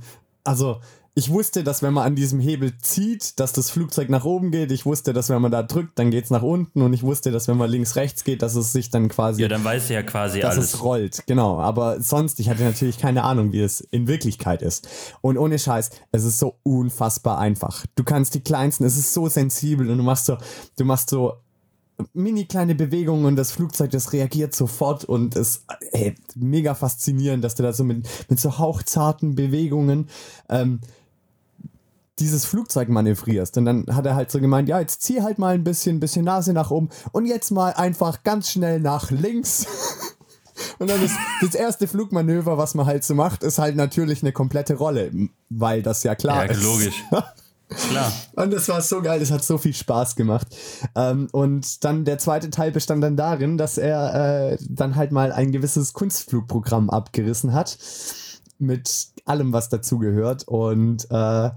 [0.49, 0.81] also
[1.13, 4.71] ich wusste, dass wenn man an diesem Hebel zieht, dass das Flugzeug nach oben geht.
[4.71, 6.81] Ich wusste, dass wenn man da drückt, dann geht es nach unten.
[6.81, 9.41] Und ich wusste, dass wenn man links, rechts geht, dass es sich dann quasi.
[9.41, 10.73] Ja, dann weiß du ja quasi dass alles.
[10.73, 11.59] es rollt, genau.
[11.59, 14.87] Aber sonst, ich hatte natürlich keine Ahnung, wie es in Wirklichkeit ist.
[15.21, 17.85] Und ohne Scheiß, es ist so unfassbar einfach.
[17.95, 20.37] Du kannst die kleinsten, es ist so sensibel und du machst so,
[20.77, 21.33] du machst so
[22.13, 27.55] mini kleine Bewegungen und das Flugzeug, das reagiert sofort und ist ey, mega faszinierend, dass
[27.55, 30.09] du da so mit, mit so hauchzarten Bewegungen
[30.49, 30.79] ähm,
[32.19, 33.57] dieses Flugzeug manövrierst.
[33.57, 36.25] Und dann hat er halt so gemeint, ja, jetzt zieh halt mal ein bisschen, bisschen
[36.25, 39.65] Nase nach oben und jetzt mal einfach ganz schnell nach links.
[40.77, 44.33] Und dann ist das erste Flugmanöver, was man halt so macht, ist halt natürlich eine
[44.33, 45.09] komplette Rolle,
[45.49, 46.61] weil das ja klar ja, ist.
[46.61, 47.03] logisch.
[47.69, 48.11] Klar.
[48.35, 50.47] Und das war so geil, das hat so viel Spaß gemacht.
[50.95, 55.31] Ähm, und dann der zweite Teil bestand dann darin, dass er äh, dann halt mal
[55.31, 57.77] ein gewisses Kunstflugprogramm abgerissen hat.
[58.57, 60.47] Mit allem, was dazugehört.
[60.47, 61.49] Und äh,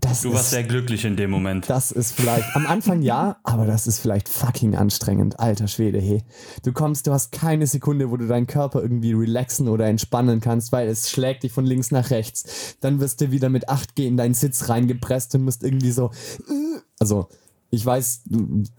[0.00, 1.68] das du warst ist, sehr glücklich in dem Moment.
[1.68, 5.40] Das ist vielleicht, am Anfang ja, aber das ist vielleicht fucking anstrengend.
[5.40, 6.22] Alter Schwede, hey.
[6.62, 10.72] Du kommst, du hast keine Sekunde, wo du deinen Körper irgendwie relaxen oder entspannen kannst,
[10.72, 12.76] weil es schlägt dich von links nach rechts.
[12.80, 16.10] Dann wirst du wieder mit 8G in deinen Sitz reingepresst und musst irgendwie so,
[16.98, 17.28] also,
[17.76, 18.22] ich weiß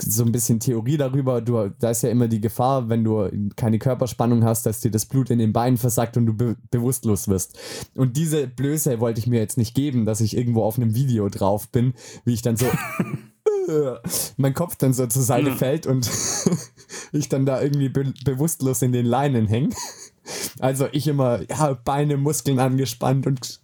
[0.02, 3.78] so ein bisschen Theorie darüber, du, da ist ja immer die Gefahr, wenn du keine
[3.78, 7.60] Körperspannung hast, dass dir das Blut in den Beinen versackt und du be bewusstlos wirst.
[7.94, 11.30] Und diese Blöße wollte ich mir jetzt nicht geben, dass ich irgendwo auf einem Video
[11.30, 11.94] drauf bin,
[12.26, 12.66] wie ich dann so
[14.38, 15.58] mein Kopf dann so zur Seite mhm.
[15.58, 16.10] fällt und
[17.12, 19.70] ich dann da irgendwie be bewusstlos in den Leinen hänge.
[20.60, 23.62] Also ich immer, ja, Beine, Muskeln angespannt und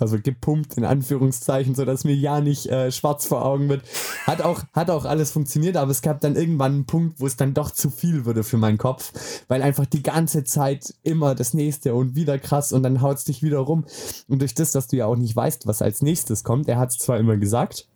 [0.00, 3.82] also gepumpt in Anführungszeichen, so dass mir ja nicht äh, schwarz vor Augen wird.
[4.26, 7.36] Hat auch, hat auch alles funktioniert, aber es gab dann irgendwann einen Punkt, wo es
[7.36, 9.12] dann doch zu viel wurde für meinen Kopf,
[9.48, 13.24] weil einfach die ganze Zeit immer das nächste und wieder krass und dann haut es
[13.24, 13.84] dich wieder rum.
[14.28, 16.90] Und durch das, dass du ja auch nicht weißt, was als nächstes kommt, er hat
[16.90, 17.88] es zwar immer gesagt,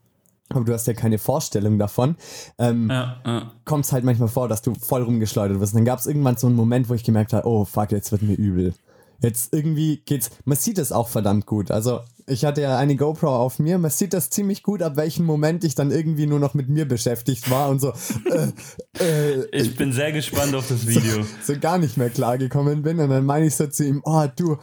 [0.50, 2.16] aber du hast ja keine Vorstellung davon,
[2.58, 3.52] ähm, ja, ja.
[3.64, 5.74] kommt es halt manchmal vor, dass du voll rumgeschleudert wirst.
[5.74, 8.10] Und dann gab es irgendwann so einen Moment, wo ich gemerkt habe, oh fuck, jetzt
[8.10, 8.74] wird mir übel.
[9.20, 11.70] Jetzt irgendwie geht's, man sieht es auch verdammt gut.
[11.70, 15.26] Also ich hatte ja eine GoPro auf mir, man sieht das ziemlich gut, ab welchem
[15.26, 17.92] Moment ich dann irgendwie nur noch mit mir beschäftigt war und so.
[18.30, 21.22] Äh, äh, ich bin sehr gespannt auf das Video.
[21.42, 24.26] So, so gar nicht mehr klargekommen bin und dann meine ich so zu ihm, oh
[24.36, 24.58] du,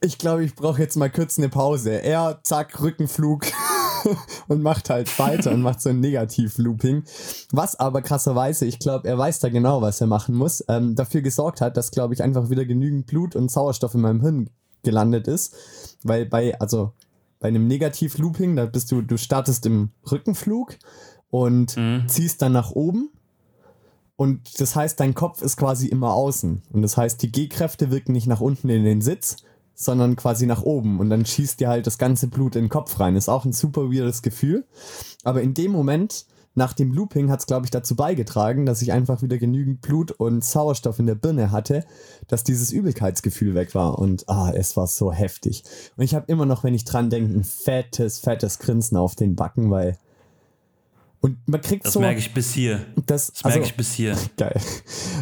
[0.00, 1.90] ich glaube, ich brauche jetzt mal kurz eine Pause.
[1.90, 3.46] Er, zack, Rückenflug.
[4.48, 7.04] und macht halt weiter und macht so ein Negativ-Looping.
[7.52, 11.22] Was aber krasserweise, ich glaube, er weiß da genau, was er machen muss, ähm, dafür
[11.22, 14.50] gesorgt hat, dass, glaube ich, einfach wieder genügend Blut und Sauerstoff in meinem Hirn
[14.82, 15.54] gelandet ist.
[16.02, 16.92] Weil bei, also
[17.40, 20.76] bei einem Negativ-Looping, da bist du, du startest im Rückenflug
[21.30, 22.04] und mhm.
[22.08, 23.10] ziehst dann nach oben.
[24.16, 26.62] Und das heißt, dein Kopf ist quasi immer außen.
[26.72, 29.36] Und das heißt, die G-Kräfte wirken nicht nach unten in den Sitz,
[29.80, 32.98] sondern quasi nach oben und dann schießt dir halt das ganze Blut in den Kopf
[32.98, 33.14] rein.
[33.14, 34.66] Ist auch ein super weirdes Gefühl.
[35.22, 36.26] Aber in dem Moment,
[36.56, 40.10] nach dem Looping, hat es, glaube ich, dazu beigetragen, dass ich einfach wieder genügend Blut
[40.10, 41.84] und Sauerstoff in der Birne hatte,
[42.26, 44.00] dass dieses Übelkeitsgefühl weg war.
[44.00, 45.62] Und ah, es war so heftig.
[45.96, 49.36] Und ich habe immer noch, wenn ich dran denke, ein fettes, fettes Grinsen auf den
[49.36, 49.96] Backen, weil
[51.20, 52.00] und man kriegt das so.
[52.00, 52.86] Das merke ich bis hier.
[53.06, 54.16] Das, das merke also, ich bis hier.
[54.36, 54.60] Geil.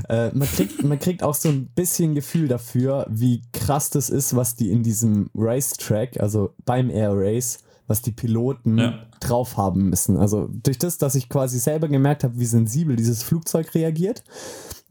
[0.09, 4.37] Äh, man, kriegt, man kriegt auch so ein bisschen Gefühl dafür, wie krass das ist,
[4.37, 9.07] was die in diesem Racetrack, also beim Air Race, was die Piloten ja.
[9.21, 10.19] drauf haben müssen.
[10.19, 14.23] Also durch das, dass ich quasi selber gemerkt habe, wie sensibel dieses Flugzeug reagiert.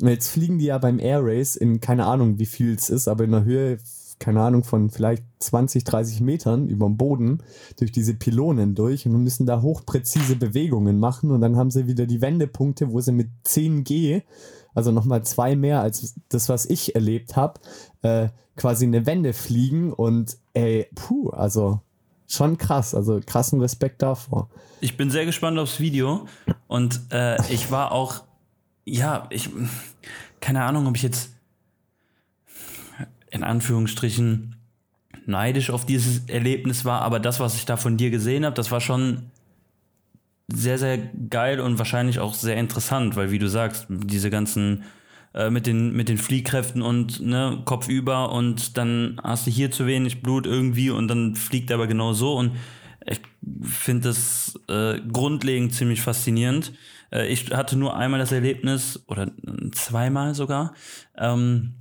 [0.02, 3.08] Und jetzt fliegen die ja beim Air Race in keine Ahnung, wie viel es ist,
[3.08, 3.78] aber in einer Höhe
[4.20, 7.44] keine Ahnung, von vielleicht 20, 30 Metern über dem Boden
[7.78, 12.06] durch diese Pylonen durch und müssen da hochpräzise Bewegungen machen und dann haben sie wieder
[12.06, 14.24] die Wendepunkte, wo sie mit 10G,
[14.74, 17.60] also nochmal zwei mehr als das, was ich erlebt habe,
[18.02, 21.82] äh, quasi eine Wende fliegen und ey, puh, also
[22.28, 22.96] schon krass.
[22.96, 24.50] Also krassen Respekt davor.
[24.82, 26.28] Ich bin sehr gespannt aufs Video
[26.68, 28.24] und äh, ich war auch,
[28.86, 29.50] ja, ich,
[30.40, 31.35] keine Ahnung, ob ich jetzt
[33.36, 34.56] in Anführungsstrichen
[35.26, 38.72] neidisch auf dieses Erlebnis war, aber das, was ich da von dir gesehen habe, das
[38.72, 39.32] war schon
[40.48, 44.84] sehr, sehr geil und wahrscheinlich auch sehr interessant, weil wie du sagst, diese ganzen
[45.34, 49.72] äh, mit den, mit den Fliehkräften und ne, Kopf über und dann hast du hier
[49.72, 52.52] zu wenig Blut irgendwie und dann fliegt er aber genau so und
[53.08, 53.22] ich
[53.62, 56.74] finde das äh, grundlegend ziemlich faszinierend.
[57.12, 59.32] Äh, ich hatte nur einmal das Erlebnis, oder
[59.72, 60.74] zweimal sogar,
[61.18, 61.74] ähm,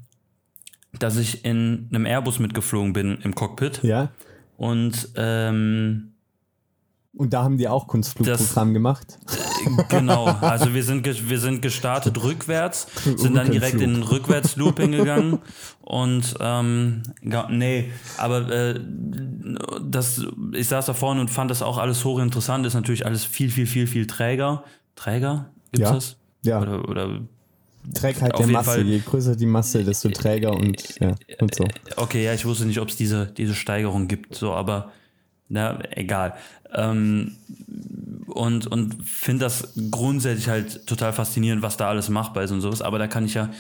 [0.99, 3.81] dass ich in einem Airbus mitgeflogen bin im Cockpit.
[3.83, 4.11] Ja.
[4.57, 6.11] Und ähm,
[7.17, 9.19] und da haben die auch Kunstflugprogramm Das- gemacht.
[9.89, 12.87] Genau, also wir sind, wir sind gestartet rückwärts,
[13.17, 15.39] sind dann direkt in den Rückwärtslooping gegangen
[15.81, 17.03] und ähm,
[17.49, 18.79] nee, aber äh,
[19.83, 20.23] das,
[20.53, 23.67] ich saß da vorne und fand das auch alles hochinteressant, ist natürlich alles viel, viel,
[23.67, 24.65] viel, viel träger.
[24.97, 25.47] Träger?
[25.73, 25.95] Gibt's Ja.
[25.95, 26.17] das?
[26.43, 27.21] Ja, Oder, oder
[27.93, 28.71] Trägheit auf der Masse.
[28.71, 31.65] Fall- Je größer die Masse, desto träger und, ja, und so.
[31.97, 34.93] Okay, ja, ich wusste nicht, ob es diese, diese Steigerung gibt, so, aber
[35.49, 36.35] na, egal.
[36.75, 37.37] Ähm,
[38.27, 42.83] und und finde das grundsätzlich halt total faszinierend, was da alles machbar ist und sowas.
[42.83, 43.51] Aber da kann ich ja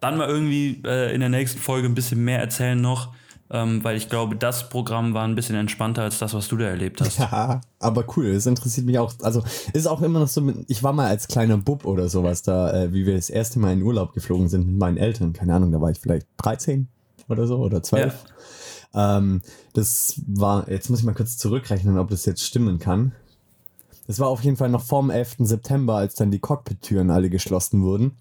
[0.00, 3.14] dann mal irgendwie äh, in der nächsten Folge ein bisschen mehr erzählen noch,
[3.52, 6.64] ähm, weil ich glaube, das Programm war ein bisschen entspannter als das, was du da
[6.64, 7.18] erlebt hast.
[7.18, 9.12] Ja, aber cool, es interessiert mich auch.
[9.20, 9.44] Also
[9.74, 12.72] ist auch immer noch so, mit, ich war mal als kleiner Bub oder sowas da,
[12.72, 15.34] äh, wie wir das erste Mal in Urlaub geflogen sind mit meinen Eltern.
[15.34, 16.88] Keine Ahnung, da war ich vielleicht 13
[17.28, 18.14] oder so oder 12.
[18.94, 19.42] Ähm,
[19.74, 23.12] das war, jetzt muss ich mal kurz zurückrechnen, ob das jetzt stimmen kann.
[24.06, 25.36] Das war auf jeden Fall noch vorm 11.
[25.40, 28.12] September, als dann die Cockpit-Türen alle geschlossen wurden.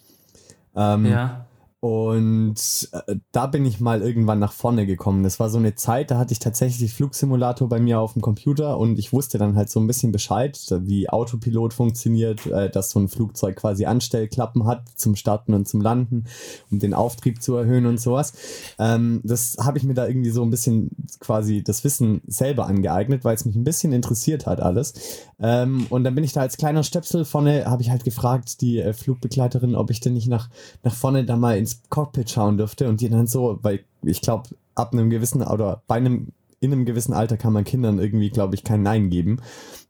[0.76, 1.46] Ähm, Ja.
[1.82, 5.24] Und äh, da bin ich mal irgendwann nach vorne gekommen.
[5.24, 8.78] Das war so eine Zeit, da hatte ich tatsächlich Flugsimulator bei mir auf dem Computer
[8.78, 13.00] und ich wusste dann halt so ein bisschen Bescheid, wie Autopilot funktioniert, äh, dass so
[13.00, 16.26] ein Flugzeug quasi Anstellklappen hat zum Starten und zum Landen,
[16.70, 18.34] um den Auftrieb zu erhöhen und sowas.
[18.78, 23.26] Ähm, das habe ich mir da irgendwie so ein bisschen quasi das Wissen selber angeeignet,
[23.26, 24.94] weil es mich ein bisschen interessiert hat alles.
[25.40, 28.78] Ähm, und dann bin ich da als kleiner Stöpsel vorne, habe ich halt gefragt, die
[28.78, 30.48] äh, Flugbegleiterin, ob ich denn nicht nach,
[30.84, 32.88] nach vorne da mal ins Cockpit schauen dürfte.
[32.88, 36.86] Und die dann so, weil ich glaube, ab einem gewissen oder bei einem, in einem
[36.86, 39.42] gewissen Alter kann man Kindern irgendwie, glaube ich, kein Nein geben,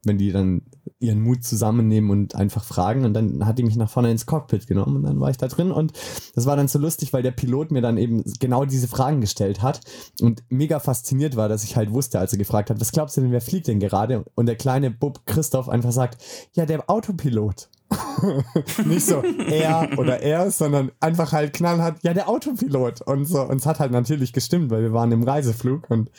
[0.03, 0.61] wenn die dann
[0.99, 3.05] ihren Mut zusammennehmen und einfach fragen.
[3.05, 5.47] Und dann hat die mich nach vorne ins Cockpit genommen und dann war ich da
[5.47, 5.71] drin.
[5.71, 5.93] Und
[6.35, 9.61] das war dann so lustig, weil der Pilot mir dann eben genau diese Fragen gestellt
[9.61, 9.81] hat
[10.21, 13.21] und mega fasziniert war, dass ich halt wusste, als er gefragt hat, was glaubst du
[13.21, 14.23] denn, wer fliegt denn gerade?
[14.35, 16.23] Und der kleine Bub Christoph einfach sagt,
[16.53, 17.69] ja, der Autopilot.
[18.85, 23.01] Nicht so er oder er, sondern einfach halt knallhart, ja, der Autopilot.
[23.01, 23.41] Und so.
[23.41, 26.09] Und es hat halt natürlich gestimmt, weil wir waren im Reiseflug und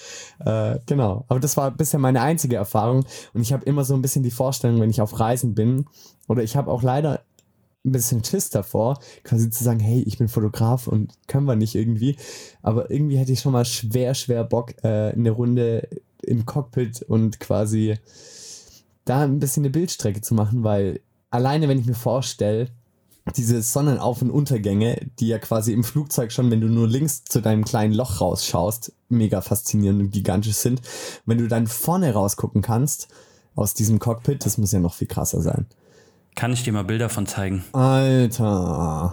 [0.45, 1.25] äh, genau.
[1.29, 3.05] Aber das war bisher meine einzige Erfahrung.
[3.33, 5.87] Und ich habe immer so ein bisschen die Vorstellung, wenn ich auf Reisen bin,
[6.29, 7.23] oder ich habe auch leider
[7.85, 11.75] ein bisschen Schiss davor, quasi zu sagen, hey, ich bin Fotograf und können wir nicht
[11.75, 12.17] irgendwie.
[12.63, 15.89] Aber irgendwie hätte ich schon mal schwer, schwer Bock, äh, eine Runde
[16.23, 17.97] im Cockpit und quasi
[19.05, 21.01] da ein bisschen eine Bildstrecke zu machen, weil
[21.33, 22.69] alleine, wenn ich mir vorstelle,
[23.37, 27.41] diese Sonnenauf- und Untergänge, die ja quasi im Flugzeug schon, wenn du nur links zu
[27.41, 30.83] deinem kleinen Loch rausschaust, mega faszinierend und gigantisch sind.
[31.25, 33.09] Wenn du dann vorne rausgucken kannst
[33.55, 35.67] aus diesem Cockpit, das muss ja noch viel krasser sein.
[36.35, 37.63] Kann ich dir mal Bilder von zeigen?
[37.73, 39.13] Alter.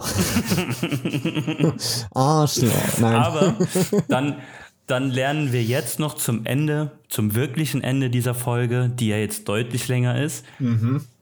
[2.14, 2.98] Arschloch.
[2.98, 3.16] Nein.
[3.16, 3.56] Aber
[4.08, 4.36] dann,
[4.90, 9.48] dann lernen wir jetzt noch zum Ende, zum wirklichen Ende dieser Folge, die ja jetzt
[9.48, 10.44] deutlich länger ist,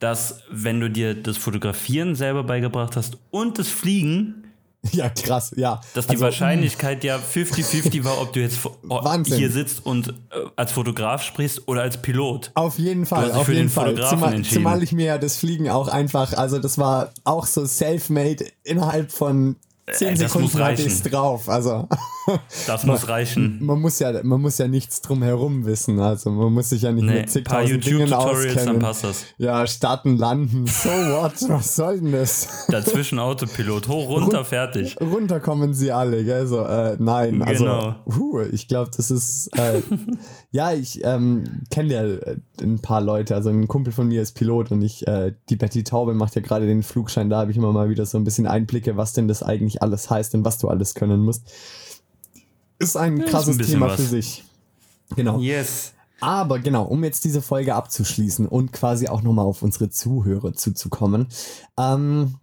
[0.01, 4.45] dass wenn du dir das Fotografieren selber beigebracht hast und das Fliegen,
[4.93, 5.81] ja, krass, ja.
[5.95, 9.37] dass die Also, Wahrscheinlichkeit ja 50-50 war, ob du jetzt fo- o- Wahnsinn.
[9.37, 10.13] hier sitzt und äh,
[10.55, 12.53] als Fotograf sprichst oder als Pilot.
[12.55, 13.97] Auf jeden Fall, auf für jeden den Fall.
[14.09, 18.47] Zumal, zumal ich mir ja das Fliegen auch einfach, also das war auch so self-made
[18.63, 19.57] innerhalb von
[19.93, 21.49] 10 Äh, das Sekunden hatte ich's drauf.
[21.49, 21.89] Also
[22.67, 23.59] Das muss reichen.
[23.65, 25.99] man muss ja, man muss ja nichts drum herum wissen.
[26.01, 28.79] Also man muss sich ja nicht Nee, mit ein paar zigtausend Dingen YouTube-Tutorials, dann auskennen.
[28.83, 29.25] passt das.
[29.39, 31.33] Ja, starten, landen, so what?
[31.49, 32.67] Was soll denn das?
[32.69, 34.97] Dazwischen Autopilot, hoch, runter, fertig.
[35.01, 36.47] Runter kommen sie alle, gell?
[36.47, 37.95] So, äh, nein, also, Genau.
[38.07, 39.81] huh, ich glaube, das ist, äh,
[40.51, 44.33] ja, ich ähm, kenne ja äh, ein paar Leute, also ein Kumpel von mir ist
[44.33, 47.57] Pilot und ich, äh, die Betty Taube macht ja gerade den Flugschein, da habe ich
[47.57, 50.59] immer mal wieder so ein bisschen Einblicke, was denn das eigentlich alles heißt und was
[50.59, 51.45] du alles können musst.
[52.79, 53.97] Ist ein ist ein krasses bisschen Thema was.
[53.97, 54.45] für sich.
[55.17, 55.39] Genau.
[55.41, 55.93] Yes.
[56.21, 61.29] Aber genau, um jetzt diese Folge abzuschließen und quasi auch nochmal auf unsere Zuhörer zuzukommen.
[61.79, 62.35] Ähm,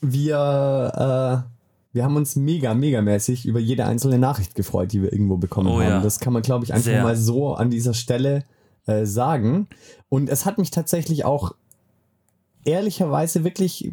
[0.00, 1.48] wir, äh,
[1.92, 5.74] wir haben uns mega, megamäßig über jede einzelne Nachricht gefreut, die wir irgendwo bekommen Oh
[5.80, 5.82] haben.
[5.88, 6.00] ja.
[6.02, 7.02] Das kann man, glaube ich, einfach Sehr.
[7.02, 8.44] mal so an dieser Stelle
[8.88, 9.68] äh, sagen.
[10.08, 11.54] Und es hat mich tatsächlich auch
[12.64, 13.90] ehrlicherweise wirklich,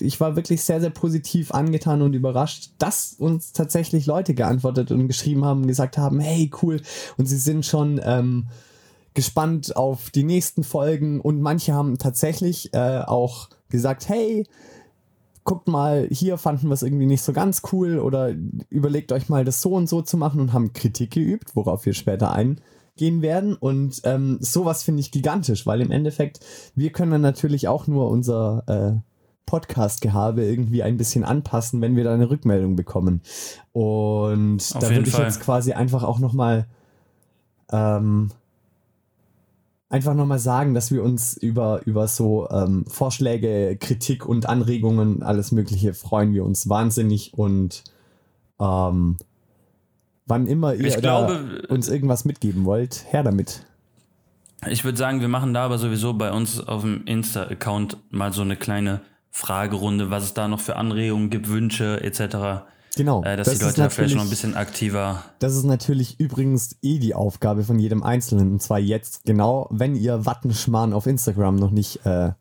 [0.00, 5.06] ich war wirklich sehr, sehr positiv angetan und überrascht, dass uns tatsächlich Leute geantwortet und
[5.06, 6.80] geschrieben haben und gesagt haben, hey, cool.
[7.16, 8.46] Und sie sind schon ähm,
[9.14, 11.20] gespannt auf die nächsten Folgen.
[11.20, 14.46] Und manche haben tatsächlich äh, auch gesagt, hey,
[15.44, 18.34] guckt mal, hier fanden wir es irgendwie nicht so ganz cool oder
[18.68, 21.94] überlegt euch mal das so und so zu machen und haben Kritik geübt, worauf wir
[21.94, 22.32] später
[22.98, 23.54] eingehen werden.
[23.54, 26.40] Und ähm, sowas finde ich gigantisch, weil im Endeffekt,
[26.74, 29.00] wir können dann natürlich auch nur unser äh,
[29.46, 33.22] Podcast-Gehabe irgendwie ein bisschen anpassen, wenn wir da eine Rückmeldung bekommen.
[33.72, 36.66] Und Auf da würde ich jetzt quasi einfach auch nochmal
[37.70, 38.30] ähm,
[39.90, 45.50] einfach nochmal sagen, dass wir uns über, über so ähm, Vorschläge, Kritik und Anregungen, alles
[45.50, 47.84] Mögliche freuen wir uns wahnsinnig und
[48.60, 49.16] ähm,
[50.28, 53.64] wann immer ihr glaube- uns irgendwas mitgeben wollt, her damit.
[54.68, 58.42] Ich würde sagen, wir machen da aber sowieso bei uns auf dem Insta-Account mal so
[58.42, 59.00] eine kleine
[59.30, 62.64] Fragerunde, was es da noch für Anregungen gibt, Wünsche etc.
[62.96, 63.22] Genau.
[63.22, 65.22] Äh, dass das die Leute da vielleicht noch ein bisschen aktiver.
[65.38, 68.50] Das ist natürlich übrigens eh die Aufgabe von jedem Einzelnen.
[68.52, 72.32] Und zwar jetzt genau, wenn ihr Wattenschmarrn auf Instagram noch nicht äh,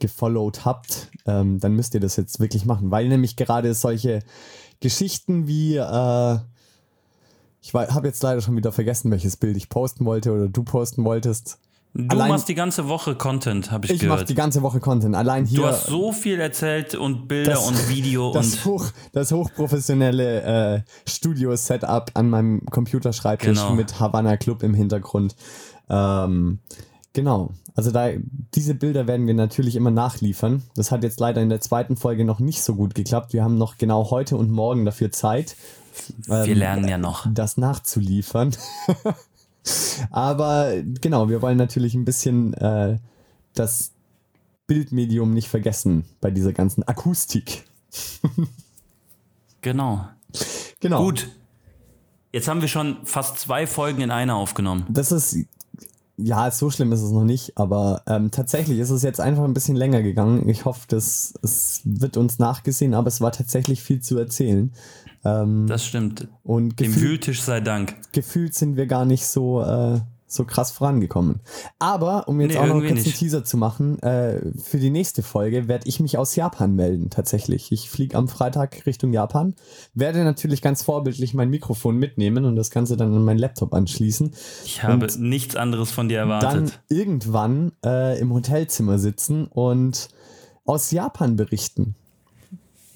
[0.00, 2.90] gefollowt habt, ähm, dann müsst ihr das jetzt wirklich machen.
[2.90, 4.20] Weil nämlich gerade solche
[4.80, 6.38] Geschichten wie, äh,
[7.60, 11.04] ich habe jetzt leider schon wieder vergessen, welches Bild ich posten wollte oder du posten
[11.04, 11.58] wolltest.
[11.92, 14.28] Du Allein- machst die ganze Woche Content, habe ich, Ich mache gehört.
[14.28, 15.16] die ganze Woche Content.
[15.16, 15.58] Allein hier.
[15.58, 20.42] du hast so viel erzählt und Bilder Das- und Video das, und hoch, das hochprofessionelle
[20.76, 23.74] äh, Studio-Setup an meinem Computerschreibtisch Genau.
[23.74, 25.34] mit Havana Club im Hintergrund.
[25.88, 26.60] Ähm,
[27.12, 27.50] genau.
[27.74, 28.10] Also da
[28.54, 30.62] diese Bilder werden wir natürlich immer nachliefern.
[30.76, 33.32] Das hat jetzt leider in der zweiten Folge noch nicht so gut geklappt.
[33.32, 35.56] Wir haben noch genau heute und morgen dafür Zeit,
[36.26, 37.26] wir ähm, lernen ja noch.
[37.32, 38.56] das nachzuliefern.
[40.10, 42.98] Aber genau, wir wollen natürlich ein bisschen äh,
[43.54, 43.92] das
[44.66, 47.64] Bildmedium nicht vergessen bei dieser ganzen Akustik.
[49.62, 50.08] Genau.
[50.80, 51.04] Genau.
[51.04, 51.28] Gut.
[52.32, 54.86] Jetzt haben wir schon fast zwei Folgen in einer aufgenommen.
[54.88, 55.36] Das ist,
[56.16, 59.54] ja, so schlimm ist es noch nicht, aber ähm, tatsächlich ist es jetzt einfach ein
[59.54, 60.48] bisschen länger gegangen.
[60.48, 64.72] Ich hoffe, dass es wird uns nachgesehen, aber es war tatsächlich viel zu erzählen.
[65.24, 66.28] Ähm, Das stimmt.
[66.42, 67.96] und Dem gefühlt, Wühltisch sei Dank.
[68.12, 70.00] gefühlt sind wir gar nicht so, äh,
[70.32, 71.40] so krass vorangekommen.
[71.80, 73.02] Aber um jetzt Nee, auch noch kurz einen.
[73.04, 77.72] Teaser zu machen, äh, für die nächste Folge werde ich mich aus Japan melden, tatsächlich.
[77.72, 79.56] Ich fliege am Freitag Richtung Japan,
[79.92, 84.30] werde natürlich ganz vorbildlich mein Mikrofon mitnehmen und das Ganze dann an meinen Laptop anschließen.
[84.64, 86.80] Ich habe nichts anderes von dir dann erwartet.
[86.88, 90.10] irgendwann äh, im Hotelzimmer sitzen und
[90.64, 91.96] aus Japan berichten.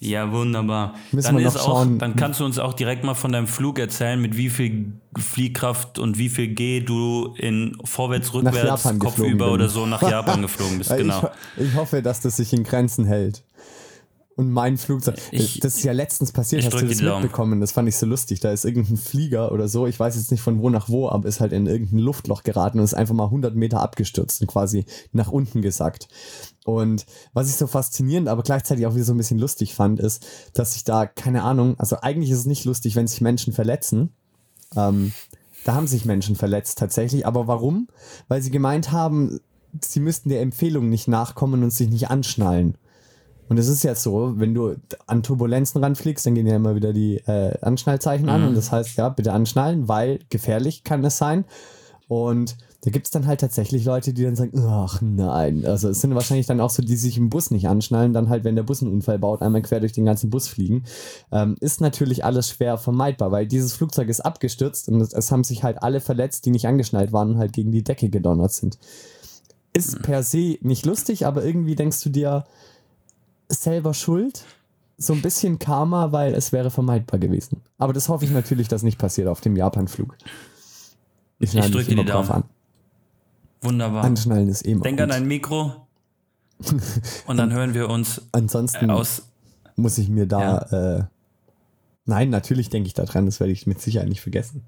[0.04, 0.94] Ja, wunderbar.
[1.12, 1.98] Müssen Dann, wir noch auch, schauen.
[1.98, 5.98] dann kannst du uns auch direkt mal von deinem Flug erzählen, mit wie viel Fliehkraft
[5.98, 10.94] und wie viel G du in vorwärts, rückwärts, kopfüber oder so nach Japan geflogen bist.
[10.94, 11.30] Genau.
[11.56, 13.42] Ich, ich hoffe, dass das sich in Grenzen hält.
[14.36, 17.60] Und mein Flugzeug, Ich- das ist ja letztens passiert, hast du das mitbekommen?
[17.60, 18.40] Das fand ich so lustig.
[18.40, 21.28] Da ist irgendein Flieger oder so, ich weiß jetzt nicht von wo nach wo, aber
[21.28, 24.86] ist halt in irgendein Luftloch geraten und ist einfach mal 100 Meter abgestürzt und quasi
[25.12, 26.08] nach unten gesackt.
[26.64, 30.26] Und was ich so faszinierend, aber gleichzeitig auch wieder so ein bisschen lustig fand, ist,
[30.54, 34.10] dass ich da, keine Ahnung, also eigentlich ist es nicht lustig, wenn sich Menschen verletzen.
[34.76, 35.12] Ähm,
[35.64, 37.24] da haben sich Menschen verletzt tatsächlich.
[37.26, 37.88] Aber warum?
[38.28, 39.38] Weil sie gemeint haben,
[39.80, 42.76] sie müssten der Empfehlung nicht nachkommen und sich nicht anschnallen.
[43.48, 44.74] Und es ist ja so, wenn du
[45.06, 48.46] an Turbulenzen ranfliegst, dann gehen ja immer wieder die äh, Anschnallzeichen an.
[48.48, 51.44] Und das heißt, ja, bitte anschnallen, weil gefährlich kann es sein.
[52.08, 55.64] Und da gibt es dann halt tatsächlich Leute, die dann sagen, ach nein.
[55.64, 58.44] Also es sind wahrscheinlich dann auch so, die sich im Bus nicht anschnallen, dann halt,
[58.44, 60.84] wenn der Bus einen Unfall baut, einmal quer durch den ganzen Bus fliegen.
[61.32, 65.44] Ähm, ist natürlich alles schwer vermeidbar, weil dieses Flugzeug ist abgestürzt und es, es haben
[65.44, 68.78] sich halt alle verletzt, die nicht angeschnallt waren und halt gegen die Decke gedonnert sind.
[69.72, 72.44] Ist per se nicht lustig, aber irgendwie denkst du dir,
[73.48, 74.44] selber schuld.
[74.96, 77.60] So ein bisschen Karma, weil es wäre vermeidbar gewesen.
[77.78, 80.16] Aber das hoffe ich natürlich, dass nicht passiert auf dem Japan-Flug.
[81.40, 82.44] Ich, schneide drück mich dir immer die drauf Daumen.
[82.44, 82.48] an.
[83.62, 84.04] Wunderbar.
[84.04, 84.82] Anschnallen ist eben.
[84.82, 85.72] Denk an dein Mikro.
[87.26, 89.22] Und dann hören wir uns Ansonsten äh, aus.
[89.76, 90.58] muss ich mir da.
[91.00, 91.04] Äh,
[92.04, 93.26] nein, natürlich denke ich da dran.
[93.26, 94.62] Das werde ich mit Sicherheit nicht vergessen.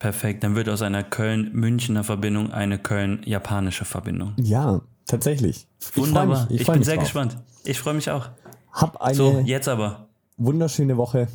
[0.00, 0.42] Perfekt.
[0.44, 4.34] Dann wird aus einer Köln-Münchner Verbindung eine Köln-japanische Verbindung.
[4.38, 5.68] Ja, tatsächlich.
[5.80, 6.46] Ich Wunderbar.
[6.50, 7.04] mich, Ich, freu bin sehr drauf.
[7.04, 7.36] gespannt.
[7.66, 8.28] Ich freue mich auch.
[8.72, 10.08] Hab eine So, jetzt aber.
[10.36, 11.28] wunderschöne Woche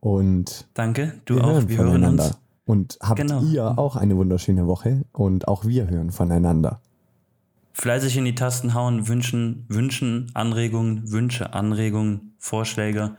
[0.00, 1.20] und Danke.
[1.24, 1.48] Du wir auch.
[1.52, 2.24] hören Wir hören voneinander.
[2.24, 2.38] uns.
[2.64, 3.42] Und habt Genau.
[3.42, 6.80] ihr auch eine wunderschöne Woche und auch wir hören voneinander.
[7.74, 13.16] Fleißig in die Tasten hauen, wünschen, wünschen, Anregungen, Wünsche, Anregungen, Vorschläge.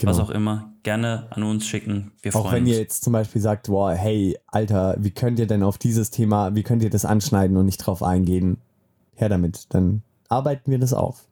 [0.00, 0.12] Genau.
[0.12, 2.12] was auch immer, gerne an uns schicken.
[2.22, 2.70] Wir Auch freuen wenn uns.
[2.72, 6.54] ihr jetzt zum Beispiel sagt, boah, hey, Alter, wie könnt ihr denn auf dieses Thema,
[6.54, 8.58] wie könnt ihr das anschneiden und nicht drauf eingehen?
[9.16, 11.24] Her damit, dann arbeiten wir das auf.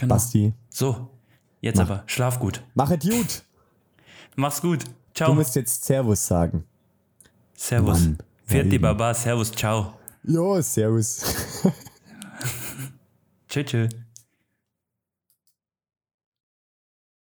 [0.00, 0.14] Genau.
[0.14, 1.08] Basti, So,
[1.60, 1.84] jetzt Mach.
[1.90, 2.62] aber, schlaf gut.
[2.74, 3.42] machet gut.
[4.36, 4.84] Mach's gut.
[4.84, 5.34] Du Ciao.
[5.34, 6.64] musst jetzt Servus sagen.
[7.54, 8.00] Servus.
[8.00, 8.78] Mann, Vierte ja.
[8.80, 9.94] Baba, Servus, ciao.
[10.24, 11.22] Jo, Servus.
[13.48, 13.90] Tschüss, tschüss.